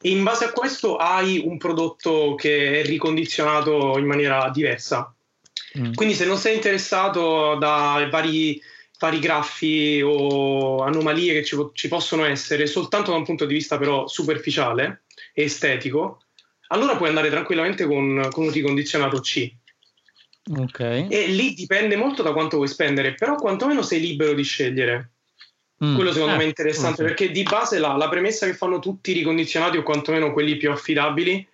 [0.00, 5.14] e in base a questo hai un prodotto che è ricondizionato in maniera diversa.
[5.78, 5.92] Mm.
[5.92, 8.60] Quindi se non sei interessato da vari,
[8.98, 13.78] vari graffi o anomalie che ci, ci possono essere soltanto da un punto di vista
[13.78, 16.22] però superficiale e estetico,
[16.72, 19.52] allora puoi andare tranquillamente con, con un ricondizionato C.
[20.52, 21.08] Okay.
[21.08, 25.12] E lì dipende molto da quanto vuoi spendere, però quantomeno sei libero di scegliere.
[25.84, 25.94] Mm.
[25.94, 27.14] Quello secondo eh, me è interessante okay.
[27.14, 30.70] perché di base la, la, premessa che fanno tutti i ricondizionati o quantomeno quelli più
[30.70, 31.46] affidabili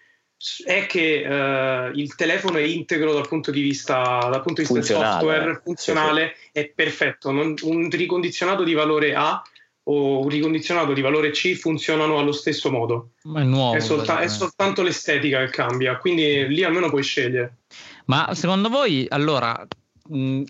[0.64, 4.74] è che uh, il telefono è integro dal punto di vista, dal punto di vista
[4.74, 6.59] del software, funzionale, sì, sì.
[6.59, 7.31] è perfetto.
[7.31, 9.42] Non, un ricondizionato di valore A
[9.88, 13.11] o un ricondizionato di valore C funzionano allo stesso modo.
[13.25, 13.77] Ma è nuovo.
[13.77, 17.59] È, solta- è soltanto l'estetica che cambia, quindi lì almeno puoi scegliere.
[18.07, 19.66] Ma secondo voi, allora,
[20.09, 20.42] mh,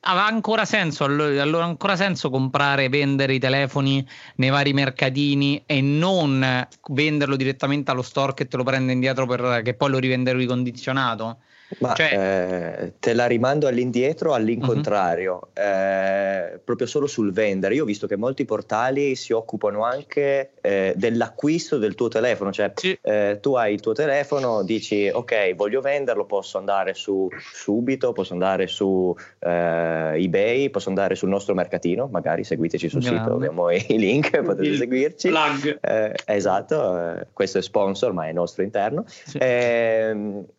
[0.00, 5.80] ha ancora senso, allora, ancora senso comprare e vendere i telefoni nei vari mercatini e
[5.80, 10.32] non venderlo direttamente allo store che te lo prende indietro per che poi lo rivende
[10.32, 11.38] ricondizionato?
[11.80, 12.80] Ma cioè...
[12.82, 15.62] eh, te la rimando all'indietro, all'incontrario, uh-huh.
[15.62, 17.74] eh, proprio solo sul vendere.
[17.74, 22.72] Io ho visto che molti portali si occupano anche eh, dell'acquisto del tuo telefono, cioè
[22.74, 22.98] sì.
[23.02, 28.32] Eh, tu hai il tuo telefono, dici ok, voglio venderlo, posso andare su Subito, posso
[28.32, 33.20] andare su eh, eBay, posso andare sul nostro mercatino, magari seguiteci sul Grande.
[33.20, 35.28] sito, abbiamo i link, potete il seguirci.
[35.28, 35.78] Plug.
[35.82, 39.04] Eh, esatto, questo è sponsor, ma è nostro interno.
[39.06, 39.38] Sì.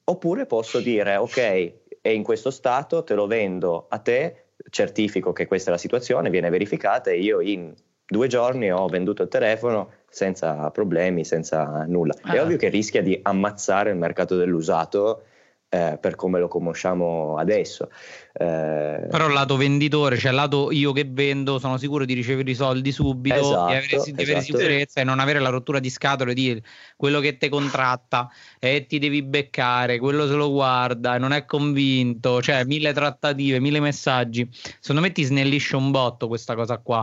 [0.09, 5.45] Oppure posso dire ok, è in questo stato, te lo vendo a te, certifico che
[5.45, 7.73] questa è la situazione, viene verificata e io in
[8.05, 12.15] due giorni ho venduto il telefono senza problemi, senza nulla.
[12.21, 12.33] Ah.
[12.33, 15.25] È ovvio che rischia di ammazzare il mercato dell'usato
[15.69, 17.89] eh, per come lo conosciamo adesso.
[18.33, 22.91] Eh, Però lato venditore, cioè lato io che vendo, sono sicuro di ricevere i soldi
[22.91, 24.21] subito, esatto, di avere, di esatto.
[24.21, 26.61] avere sicurezza e non avere la rottura di scatole di
[26.97, 28.29] quello che ti contratta
[28.59, 33.59] e ti devi beccare, quello se lo guarda e non è convinto, cioè mille trattative,
[33.59, 34.49] mille messaggi.
[34.79, 37.01] Secondo me ti snellisce un botto questa cosa qua.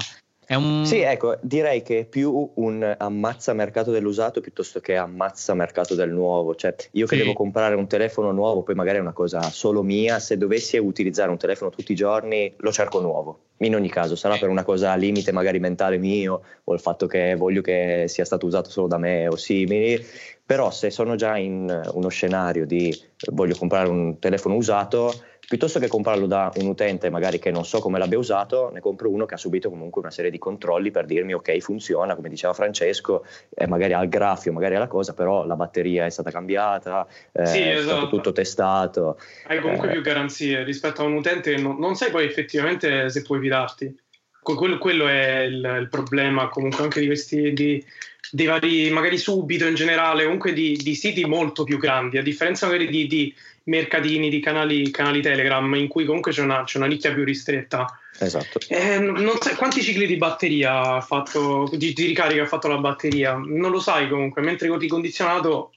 [0.48, 0.86] Un...
[0.86, 6.10] Sì, ecco, direi che è più un ammazza mercato dell'usato piuttosto che ammazza mercato del
[6.10, 6.54] nuovo.
[6.54, 7.22] Cioè, io che sì.
[7.22, 11.30] devo comprare un telefono nuovo, poi magari è una cosa solo mia, se dovessi utilizzare
[11.30, 13.40] un telefono tutti i giorni, lo cerco nuovo.
[13.58, 17.34] In ogni caso, sarà per una cosa limite magari mentale mio o il fatto che
[17.34, 20.04] voglio che sia stato usato solo da me o simili,
[20.44, 22.96] però se sono già in uno scenario di
[23.32, 25.12] voglio comprare un telefono usato,
[25.48, 29.10] piuttosto che comprarlo da un utente magari che non so come l'abbia usato, ne compro
[29.10, 32.52] uno che ha subito comunque una serie di controlli per dirmi ok funziona, come diceva
[32.52, 36.30] Francesco, eh, magari ha il graffio, magari ha la cosa, però la batteria è stata
[36.30, 38.08] cambiata, eh, sì, è stato esatto.
[38.08, 39.18] tutto testato.
[39.46, 43.08] Hai comunque eh, più garanzie rispetto a un utente che non, non sai poi effettivamente
[43.08, 44.00] se puoi fidarti.
[44.42, 47.52] Quello, quello è il, il, problema comunque anche di questi...
[47.52, 47.84] Di,
[48.30, 52.66] dei vari, magari subito in generale, comunque di, di, siti molto più grandi, a differenza
[52.66, 53.34] magari di, di
[53.64, 57.98] mercatini di canali, canali, Telegram in cui comunque c'è una, c'è una nicchia più ristretta.
[58.18, 58.60] Esatto.
[58.68, 62.78] Eh, non sai quanti cicli di batteria ha fatto, di, di, ricarica ha fatto la
[62.78, 65.72] batteria, non lo sai comunque, mentre con il condizionato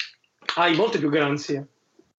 [0.55, 1.67] hai molte più garanzie.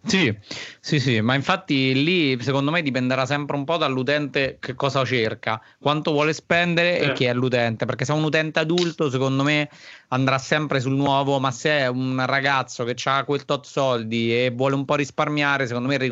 [0.02, 0.34] Sì,
[0.80, 5.60] sì, sì, ma infatti lì secondo me dipenderà sempre un po' dall'utente che cosa cerca,
[5.78, 7.06] quanto vuole spendere eh.
[7.06, 9.68] e chi è l'utente, perché se è un utente adulto secondo me
[10.08, 14.50] andrà sempre sul nuovo, ma se è un ragazzo che ha quel tot soldi e
[14.50, 16.06] vuole un po' risparmiare, secondo me è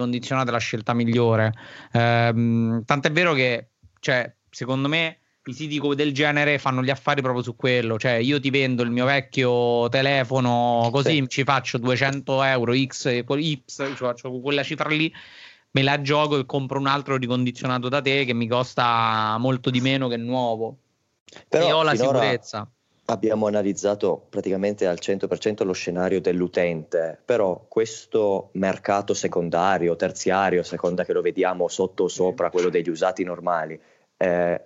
[0.51, 1.53] la scelta migliore.
[1.93, 3.71] Ehm, tant'è vero che,
[4.01, 5.19] cioè, secondo me
[5.49, 7.99] i siti del genere fanno gli affari proprio su quello.
[7.99, 11.29] Cioè, io ti vendo il mio vecchio telefono così sì.
[11.29, 15.13] ci faccio 200 euro X, Y, ci faccio quella cifra lì,
[15.71, 19.81] me la gioco e compro un altro ricondizionato da te che mi costa molto di
[19.81, 20.77] meno che nuovo.
[21.49, 22.71] Però e ho la sicurezza.
[23.07, 31.07] Abbiamo analizzato praticamente al 100% lo scenario dell'utente, però questo mercato secondario, terziario, a seconda
[31.07, 33.81] che lo vediamo sotto o sopra quello degli usati normali,
[34.19, 34.61] eh,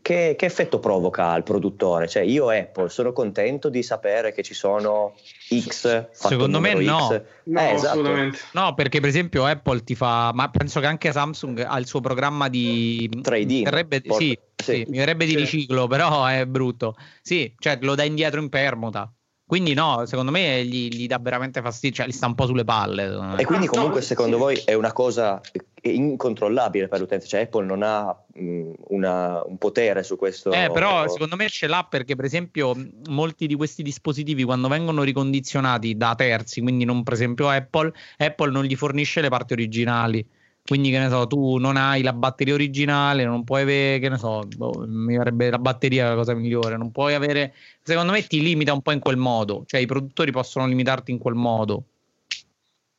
[0.00, 2.08] che, che, effetto provoca al produttore?
[2.08, 5.14] Cioè, io Apple sono contento di sapere che ci sono
[5.48, 6.08] X.
[6.10, 7.08] Secondo me no.
[7.08, 7.22] X.
[7.44, 8.30] No, eh, esatto.
[8.52, 12.00] no, perché per esempio Apple ti fa, ma penso che anche Samsung ha il suo
[12.00, 13.64] programma di trading.
[13.64, 16.96] Verrebbe, sì, sì, sì, mi verrebbe di riciclo, però è brutto.
[17.20, 19.12] Sì, cioè lo dai indietro in permuta.
[19.52, 22.64] Quindi no, secondo me gli, gli, dà veramente fastidio, cioè gli sta un po' sulle
[22.64, 23.36] palle.
[23.36, 25.42] E quindi comunque secondo voi è una cosa
[25.82, 30.52] incontrollabile per l'utente, cioè Apple non ha mh, una, un potere su questo.
[30.52, 32.74] Eh, però secondo me ce l'ha perché per esempio
[33.10, 38.50] molti di questi dispositivi quando vengono ricondizionati da terzi, quindi non per esempio Apple, Apple
[38.50, 40.26] non gli fornisce le parti originali.
[40.64, 44.16] Quindi, che ne so, tu non hai la batteria originale, non puoi avere, che ne
[44.16, 48.40] so, boh, mi verrebbe la batteria la cosa migliore, non puoi avere, secondo me ti
[48.40, 51.82] limita un po' in quel modo, cioè i produttori possono limitarti in quel modo.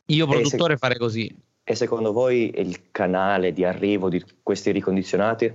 [0.07, 1.35] Io produttore se, farei così.
[1.63, 5.51] E secondo voi il canale di arrivo di questi ricondizionati?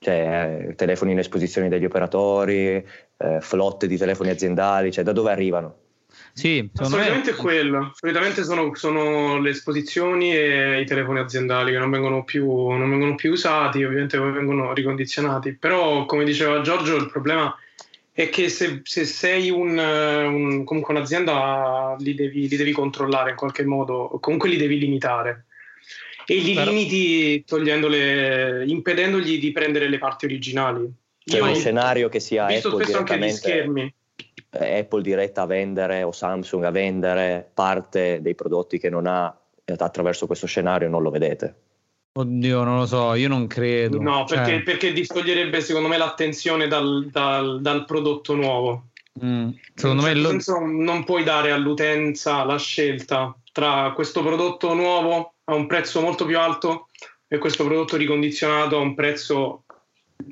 [0.00, 2.84] Cioè telefoni in esposizione degli operatori,
[3.16, 5.76] eh, flotte di telefoni aziendali, cioè da dove arrivano?
[6.32, 7.36] Sì, solitamente me...
[7.36, 7.92] è quello.
[7.94, 13.14] Solitamente sono, sono, le esposizioni e i telefoni aziendali che non vengono, più, non vengono
[13.14, 15.52] più usati, ovviamente vengono ricondizionati.
[15.52, 17.54] Però, come diceva Giorgio, il problema
[18.12, 23.36] è che se, se sei un, un, comunque un'azienda li devi, li devi, controllare in
[23.36, 25.46] qualche modo, comunque li devi limitare.
[26.26, 26.70] E li Però...
[26.70, 30.90] limiti togliendole, impedendogli di prendere le parti originali.
[31.24, 33.94] C'è Io, un scenario che sia visto Apple spesso anche gli schermi
[34.58, 39.74] Apple diretta a vendere o Samsung a vendere parte dei prodotti che non ha eh,
[39.76, 41.56] attraverso questo scenario non lo vedete?
[42.16, 44.00] Oddio, non lo so, io non credo.
[44.00, 44.62] No, perché, cioè...
[44.62, 48.90] perché distoglierebbe secondo me l'attenzione dal, dal, dal prodotto nuovo.
[49.24, 50.66] Mm, secondo me certo lo...
[50.66, 56.38] non puoi dare all'utenza la scelta tra questo prodotto nuovo a un prezzo molto più
[56.38, 56.88] alto
[57.28, 59.64] e questo prodotto ricondizionato a un prezzo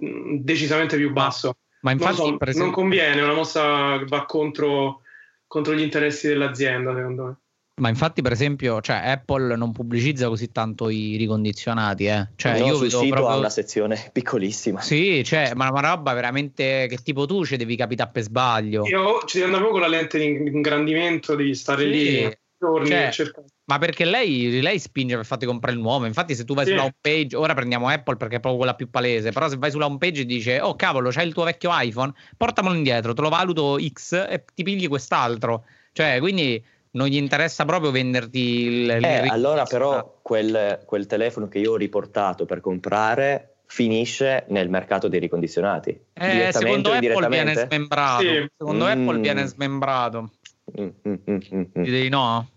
[0.05, 1.57] mm, decisamente più basso.
[1.83, 2.63] Ma infatti, non, so, esempio...
[2.63, 5.03] non conviene, è una mossa che va contro,
[5.47, 7.37] contro, gli interessi dell'azienda, secondo me.
[7.81, 12.29] Ma infatti, per esempio, cioè, Apple non pubblicizza così tanto i ricondizionati, eh.
[12.37, 13.29] Cioè, no, io sul sito proprio...
[13.29, 14.81] ha una sezione piccolissima.
[14.81, 18.87] Sì, cioè, ma una roba veramente che tipo tu ci devi capitare per sbaglio.
[18.87, 21.89] Io ci devi andare proprio con la lente di ingrandimento, devi stare sì.
[21.89, 23.47] lì giorni cioè, cercare.
[23.65, 26.07] Ma perché lei, lei, spinge per farti comprare il nuovo?
[26.07, 26.71] Infatti, se tu vai sì.
[26.71, 29.31] sulla home page, ora prendiamo Apple perché è proprio quella più palese.
[29.31, 32.13] Però, se vai sulla home page e dice: Oh cavolo, c'hai il tuo vecchio iPhone,
[32.37, 35.65] portamelo indietro, te lo valuto X e ti pigli quest'altro.
[35.93, 38.91] Cioè, quindi non gli interessa proprio venderti il.
[38.91, 44.69] il eh, allora, però, quel, quel telefono che io ho riportato per comprare finisce nel
[44.69, 45.99] mercato dei ricondizionati.
[46.13, 48.23] Eh, secondo Apple viene smembrato.
[48.23, 48.47] Sì.
[48.57, 48.89] Secondo mm.
[48.89, 50.31] Apple viene smembrato.
[50.79, 51.83] Mm, mm, mm, mm, mm.
[51.83, 52.49] Direi no?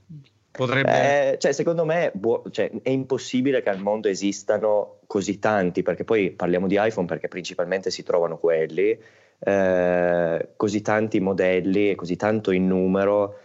[0.55, 1.33] Potrebbe...
[1.33, 6.03] Eh, cioè, secondo me buo- cioè, è impossibile che al mondo esistano così tanti, perché
[6.03, 8.97] poi parliamo di iPhone perché principalmente si trovano quelli,
[9.39, 13.39] eh, così tanti modelli e così tanto in numero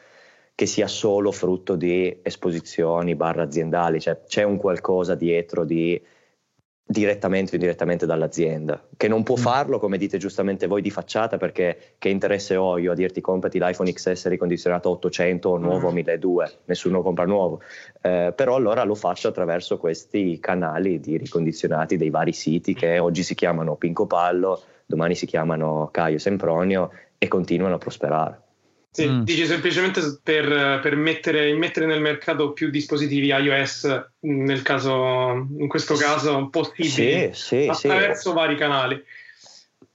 [0.54, 6.00] che sia solo frutto di esposizioni barra aziendali, cioè c'è un qualcosa dietro di
[6.90, 9.40] direttamente o indirettamente dall'azienda, che non può mm.
[9.40, 13.60] farlo, come dite giustamente voi, di facciata, perché che interesse ho io a dirti comprati
[13.60, 16.62] l'iPhone XS ricondizionato a 800 o nuovo a 1200, mm.
[16.64, 17.60] nessuno compra nuovo,
[18.00, 23.22] eh, però allora lo faccio attraverso questi canali di ricondizionati dei vari siti che oggi
[23.22, 28.40] si chiamano Pinco Pallo, domani si chiamano Caio Sempronio e continuano a prosperare.
[28.92, 29.22] Sì, mm.
[29.22, 35.94] dici semplicemente per, per mettere, mettere, nel mercato più dispositivi iOS, nel caso, in questo
[35.94, 38.34] caso possibili, sì, sì, attraverso sì.
[38.34, 39.02] vari canali.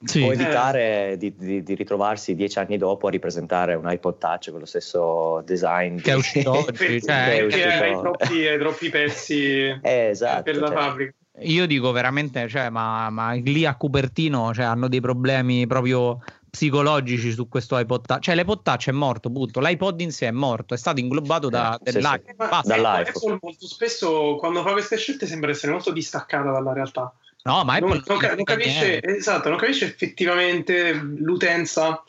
[0.04, 0.22] Sì.
[0.22, 1.18] O evitare eh.
[1.18, 5.42] di, di, di, ritrovarsi dieci anni dopo a ripresentare un iPod Touch con lo stesso
[5.46, 10.58] design che è uscito oggi, cioè, perché hai troppi, hai troppi pezzi eh, esatto, per
[10.58, 10.76] la cioè.
[10.76, 11.14] fabbrica.
[11.40, 16.22] Io dico veramente, cioè, ma, ma, lì a Cupertino cioè, hanno dei problemi proprio
[16.56, 18.24] psicologici su questo iPod Touch.
[18.24, 19.60] Cioè l'iPod Touch è morto, punto.
[19.60, 21.92] L'iPod in sé è morto, è stato inglobato da, eh.
[21.92, 22.02] Sì, sì.
[22.02, 23.02] dall'iPhone.
[23.02, 27.14] Apple molto spesso quando fa queste scelte sembra essere molto distaccata dalla realtà.
[27.44, 32.04] No, ma Apple non, non, non, non capisce, esatto, non capisce effettivamente l'utenza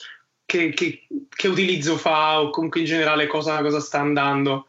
[0.47, 4.69] che, che, che, utilizzo fa o comunque in generale cosa, cosa sta andando.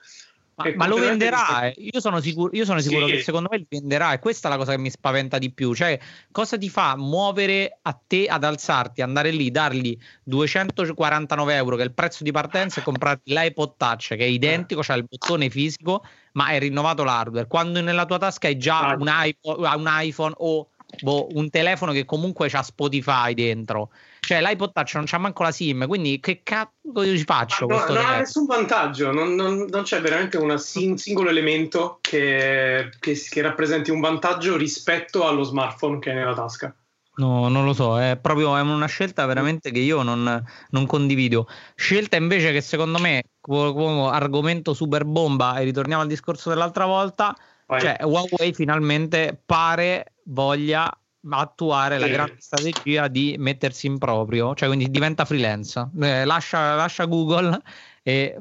[0.58, 1.76] Ma, ma lo venderà, eh.
[1.78, 3.12] io sono sicuro, io sono sicuro sì.
[3.12, 5.76] che secondo me lo venderà e questa è la cosa che mi spaventa di più,
[5.76, 6.00] cioè
[6.32, 11.86] cosa ti fa muovere a te ad alzarti, andare lì, dargli 249 euro che è
[11.86, 15.52] il prezzo di partenza e comprarti l'iPod Touch che è identico, c'ha cioè il bottone
[15.52, 20.34] fisico ma è rinnovato l'hardware, quando nella tua tasca hai già un iPhone, un iPhone
[20.38, 20.70] o
[21.02, 23.92] boh, un telefono che comunque ha Spotify dentro
[24.28, 27.66] cioè l'iPod Touch non c'ha manco la SIM, quindi che cazzo ci faccio?
[27.66, 33.14] No, non ha nessun vantaggio, non, non, non c'è veramente un singolo elemento che, che,
[33.14, 36.76] che, rappresenti un vantaggio rispetto allo smartphone che è nella tasca.
[37.16, 41.48] No, non lo so, è proprio è una scelta veramente che io non, non condivido.
[41.74, 47.34] Scelta invece che secondo me, come argomento super bomba, e ritorniamo al discorso dell'altra volta,
[47.66, 47.80] Vai.
[47.80, 50.92] cioè Huawei finalmente pare voglia
[51.30, 57.06] attuare la grande strategia di mettersi in proprio, cioè quindi diventa freelance, eh, lascia, lascia
[57.06, 57.62] Google
[58.04, 58.40] e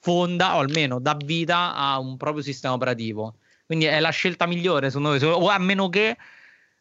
[0.00, 3.38] fonda o almeno dà vita a un proprio sistema operativo.
[3.66, 6.16] Quindi è la scelta migliore, secondo me, o a meno che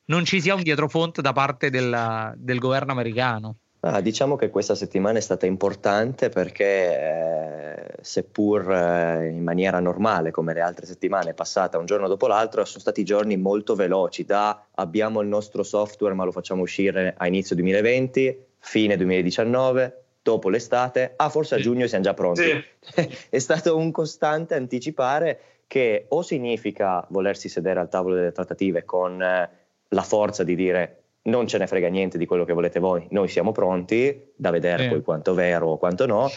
[0.05, 3.59] non ci sia un dietrofront da parte del, del governo americano.
[3.85, 10.31] Ah, diciamo che questa settimana è stata importante perché eh, seppur eh, in maniera normale
[10.31, 14.67] come le altre settimane passata un giorno dopo l'altro sono stati giorni molto veloci da
[14.75, 21.15] abbiamo il nostro software ma lo facciamo uscire a inizio 2020, fine 2019, dopo l'estate,
[21.17, 22.41] ah forse a giugno siamo già pronti.
[22.79, 23.17] Sì.
[23.29, 29.21] è stato un costante anticipare che o significa volersi sedere al tavolo delle trattative con
[29.21, 29.49] eh,
[29.89, 33.27] la forza di dire non ce ne frega niente di quello che volete voi, noi
[33.27, 34.89] siamo pronti, da vedere eh.
[34.89, 36.29] poi quanto è vero o quanto no,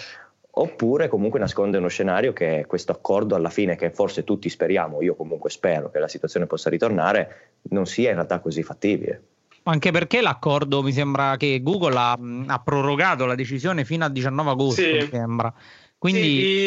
[0.59, 5.15] oppure comunque nasconde uno scenario che questo accordo alla fine, che forse tutti speriamo, io
[5.15, 9.23] comunque spero che la situazione possa ritornare, non sia in realtà così fattibile.
[9.65, 14.51] Anche perché l'accordo mi sembra che Google ha, ha prorogato la decisione fino al 19
[14.51, 14.93] agosto, sì.
[14.93, 15.53] mi sembra.
[15.99, 16.21] Quindi...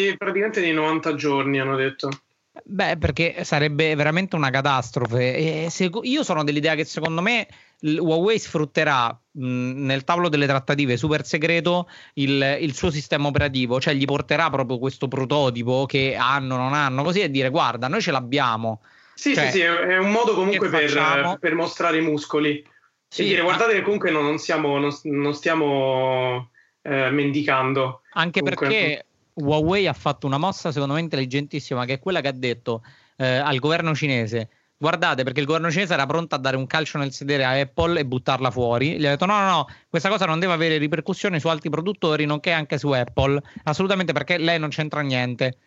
[0.10, 2.10] Sì, praticamente di 90 giorni hanno detto.
[2.62, 5.70] Beh, perché sarebbe veramente una catastrofe.
[5.70, 7.48] Se, io sono dell'idea che secondo me
[7.82, 13.94] Huawei sfrutterà mh, nel tavolo delle trattative super segreto il, il, suo sistema operativo, cioè
[13.94, 18.12] gli porterà proprio questo prototipo che hanno, non hanno, così e dire guarda, noi ce
[18.12, 18.82] l'abbiamo.
[19.14, 22.66] Sì, cioè, sì, sì, è un modo comunque per, per, mostrare i muscoli.
[23.08, 26.52] Sì, e dire guardate che comunque non, siamo, non, non stiamo
[26.82, 28.02] eh, mendicando.
[28.14, 28.68] Anche comunque.
[28.68, 32.84] perché Huawei ha fatto una mossa secondo me intelligentissima che è quella che ha detto
[33.18, 34.50] eh, al governo cinese
[34.80, 38.00] guardate perché il governo cinese era pronto a dare un calcio nel sedere a Apple
[38.00, 38.98] e buttarla fuori.
[38.98, 42.26] Gli ha detto no, no, no, questa cosa non deve avere ripercussioni su altri produttori,
[42.26, 45.58] nonché anche su Apple, assolutamente perché lei non c'entra niente.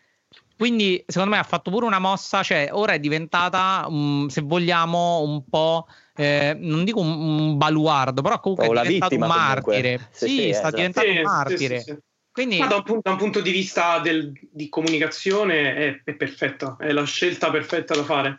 [0.57, 5.21] Quindi secondo me ha fatto pure una mossa, cioè ora è diventata, um, se vogliamo,
[5.21, 10.09] un po', eh, non dico un, un, baluardo, però comunque oh, è diventato un martire.
[10.11, 10.77] Sì, sì, sì sta esatto.
[10.77, 12.03] diventando un martire.
[12.33, 12.59] Quindi...
[12.59, 16.79] Ma da un, punto, da un, punto, di vista del, di comunicazione è, è perfetto,
[16.79, 18.39] è la scelta perfetta da fare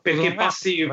[0.00, 0.86] perché passi,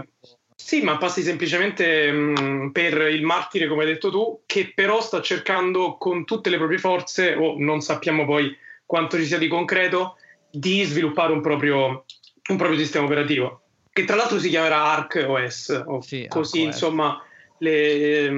[0.61, 5.01] sì, ma passi semplicemente mh, mm, per il martire, come hai detto tu, che però
[5.01, 8.55] sta cercando con tutte le proprie forze, o non sappiamo poi
[8.85, 10.17] quanto ci sia di concreto,
[10.51, 12.05] di sviluppare un proprio,
[12.49, 13.61] un proprio sistema operativo,
[13.91, 17.23] che tra l'altro si chiamerà Arc OS, o sì, così Arc insomma
[17.59, 18.31] le,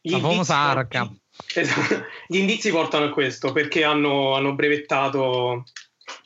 [0.00, 1.10] gli, indizi, Arca.
[1.54, 5.64] Esatto, gli indizi portano a questo, perché hanno, hanno brevettato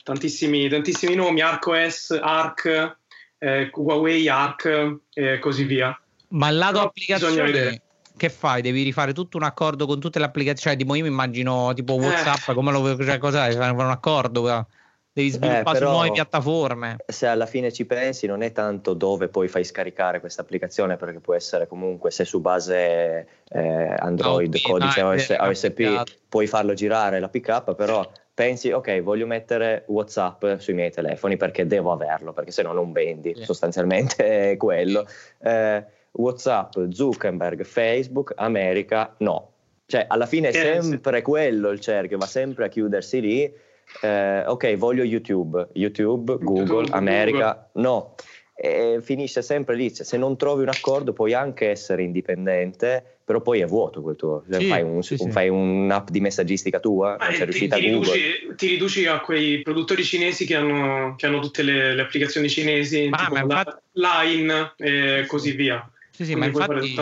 [0.03, 2.97] tantissimi, tantissimi nomi, Arc OS, Arc
[3.37, 5.97] eh, Huawei Arc e eh, così via.
[6.29, 7.81] Ma il lato applicazione
[8.17, 8.61] che fai?
[8.61, 10.75] Devi rifare tutto un accordo con tutte le applicazioni?
[10.75, 11.99] Cioè, tipo io mi immagino tipo eh.
[11.99, 12.53] WhatsApp, eh.
[12.53, 13.51] come lo cioè, cos'è?
[13.51, 14.67] Fare un accordo?
[15.15, 16.97] Devi sviluppare eh, su nuove piattaforme.
[17.07, 21.21] Se alla fine ci pensi, non è tanto dove poi fai scaricare questa applicazione, perché
[21.21, 27.21] può essere comunque se su base eh, Android, oh, codice OS, OSP, puoi farlo girare
[27.21, 28.05] la pick però
[28.35, 32.91] pensi, ok, voglio mettere WhatsApp sui miei telefoni perché devo averlo, perché se no non
[32.91, 33.45] vendi, yeah.
[33.45, 35.07] sostanzialmente è quello.
[35.41, 39.51] Eh, WhatsApp, Zuckerberg, Facebook, America, no.
[39.87, 43.53] Cioè, alla fine è sempre quello il cerchio, va sempre a chiudersi lì.
[44.01, 47.89] Eh, ok, voglio YouTube, YouTube, Google, YouTube, America, Google.
[47.89, 48.15] no
[48.55, 49.93] e finisce sempre lì.
[49.93, 54.15] Cioè, se non trovi un accordo, puoi anche essere indipendente, però poi è vuoto quel
[54.15, 54.43] tuo.
[54.49, 57.87] Cioè, sì, fai, un, sì, un, fai, un'app di messaggistica tua, ah, sei riuscita ti,
[57.87, 58.13] a Google.
[58.13, 62.47] Riduci, ti riduci a quei produttori cinesi che hanno, che hanno tutte le, le, applicazioni
[62.47, 63.83] cinesi, ma, tipo ma infatti...
[63.91, 65.89] Line e così via.
[66.11, 66.95] Sì, sì, ma infatti...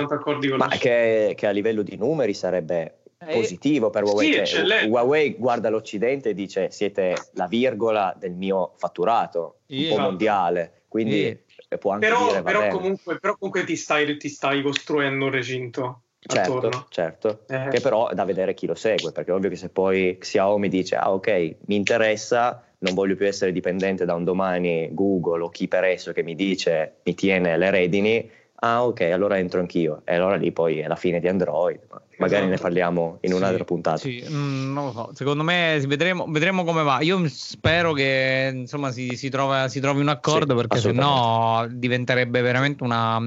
[0.58, 4.46] ma che, che a livello di numeri sarebbe eh, positivo per Huawei.
[4.46, 10.00] Sì, cioè, Huawei guarda l'Occidente e dice siete la virgola del mio fatturato, un po'
[10.00, 10.82] mondiale.
[10.88, 11.43] Quindi
[11.80, 16.02] può anche però, dire, però comunque, però comunque ti stai, ti stai costruendo un recinto.
[16.26, 16.86] Certo, attorno.
[16.90, 17.44] certo.
[17.50, 17.68] Eh.
[17.70, 20.70] che però è da vedere chi lo segue, perché è ovvio che se poi Xiaomi
[20.70, 25.50] dice ah ok, mi interessa, non voglio più essere dipendente da un domani Google o
[25.50, 28.32] chi per esso che mi dice mi tiene le redini,
[28.64, 30.02] ah ok, allora entro anch'io.
[30.06, 31.80] E allora lì poi è la fine di Android.
[32.18, 32.50] Magari esatto.
[32.50, 33.98] ne parliamo in un'altra sì, puntata.
[33.98, 35.10] Sì, mm, non lo so.
[35.14, 37.02] Secondo me vedremo, vedremo, come va.
[37.02, 42.42] Io spero che insomma si, si, trova, si trovi un accordo sì, perché sennò diventerebbe
[42.42, 43.20] veramente una,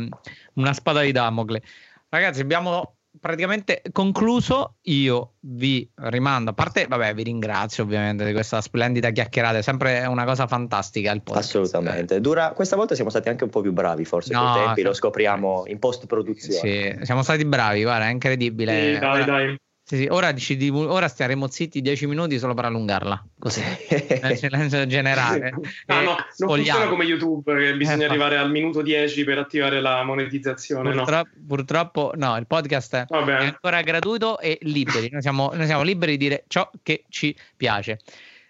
[0.54, 1.62] una spada di Damocle.
[2.08, 2.95] Ragazzi, abbiamo
[3.26, 9.58] praticamente concluso, io vi rimando, a parte, vabbè, vi ringrazio ovviamente di questa splendida chiacchierata,
[9.58, 11.56] è sempre una cosa fantastica il podcast.
[11.56, 14.92] Assolutamente, Dura, questa volta siamo stati anche un po' più bravi forse no, tempi, lo
[14.92, 16.98] scopriamo in post produzione.
[16.98, 18.94] Sì, siamo stati bravi, guarda, è incredibile.
[18.94, 19.56] Sì, dai, dai.
[19.88, 23.62] Sì, sì, ora, di, ora staremo zitti 10 minuti solo per allungarla, così,
[24.20, 25.54] nel silenzio generale.
[25.86, 29.80] ah, no, non funziona come YouTube, che bisogna eh, arrivare al minuto 10 per attivare
[29.80, 30.90] la monetizzazione.
[30.90, 35.08] Purtroppo no, purtroppo, no il podcast è, è, ancora gratuito e liberi.
[35.08, 38.00] Noi siamo, noi siamo, liberi di dire ciò che ci piace.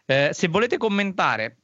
[0.06, 1.58] Eh, se volete commentare,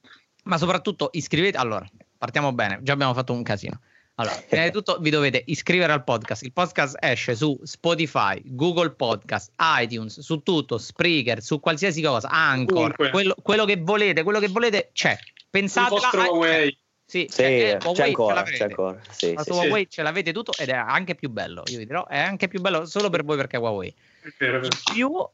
[0.45, 3.81] ma soprattutto iscrivete, allora, partiamo bene, già abbiamo fatto un casino.
[4.17, 6.43] Allora, prima di tutto vi dovete iscrivere al podcast.
[6.43, 12.95] Il podcast esce su Spotify, Google Podcast, iTunes, su tutto, Spreaker, su qualsiasi cosa, Anchor,
[12.95, 15.17] quello, quello, che volete, quello che volete c'è.
[15.49, 16.77] Pensate a Huawei.
[17.05, 19.01] Sì, sì c'è, c'è, ancora, c'è ancora.
[19.11, 21.63] Sì, sì, Huawei ce l'avete tutto ed è anche più bello.
[21.67, 23.95] Io vi dirò, è anche più bello solo per voi perché è Huawei.
[24.21, 24.65] È vero, è vero.
[24.67, 25.29] In più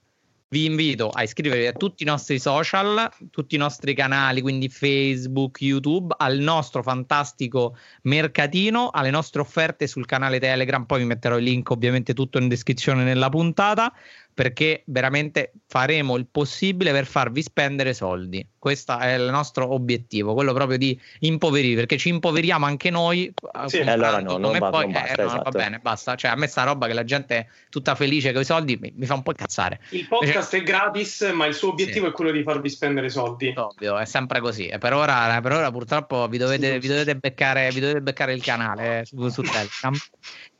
[0.50, 5.60] vi invito a iscrivervi a tutti i nostri social, tutti i nostri canali, quindi Facebook,
[5.60, 10.84] YouTube, al nostro fantastico mercatino, alle nostre offerte sul canale Telegram.
[10.86, 13.92] Poi vi metterò il link, ovviamente, tutto in descrizione nella puntata
[14.38, 18.46] perché veramente faremo il possibile per farvi spendere soldi.
[18.56, 23.34] Questo è il nostro obiettivo, quello proprio di impoverire, perché ci impoveriamo anche noi.
[23.66, 25.42] Sì, allora no, non, va, poi, non basta, eh, no, esatto.
[25.42, 26.14] va bene, basta.
[26.14, 28.92] Cioè, a me sta roba che la gente è tutta felice con i soldi mi,
[28.94, 29.80] mi fa un po' incazzare.
[29.88, 30.56] Il podcast Invece...
[30.56, 32.12] è gratis, ma il suo obiettivo sì.
[32.12, 33.52] è quello di farvi spendere soldi.
[33.56, 34.68] Ovvio, è sempre così.
[34.68, 38.42] E per ora, per ora purtroppo vi dovete, vi dovete, beccare, vi dovete beccare il
[38.44, 39.94] canale eh, su, su Telegram.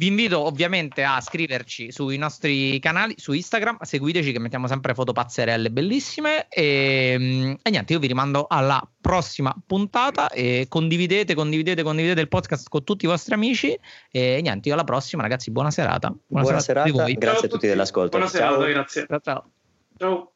[0.00, 5.12] Vi invito ovviamente a scriverci sui nostri canali, su Instagram, seguiteci che mettiamo sempre foto
[5.12, 11.82] pazzerelle bellissime e, mm, e, niente, io vi rimando alla prossima puntata e condividete, condividete,
[11.82, 13.78] condividete il podcast con tutti i vostri amici
[14.10, 16.08] e niente, io alla prossima ragazzi, buona serata.
[16.08, 18.16] Buona, buona serata, serata grazie a tutti dell'ascolto.
[18.16, 19.06] Buona serata, grazie.
[19.06, 19.50] Ciao ciao.
[19.98, 20.32] Ciao.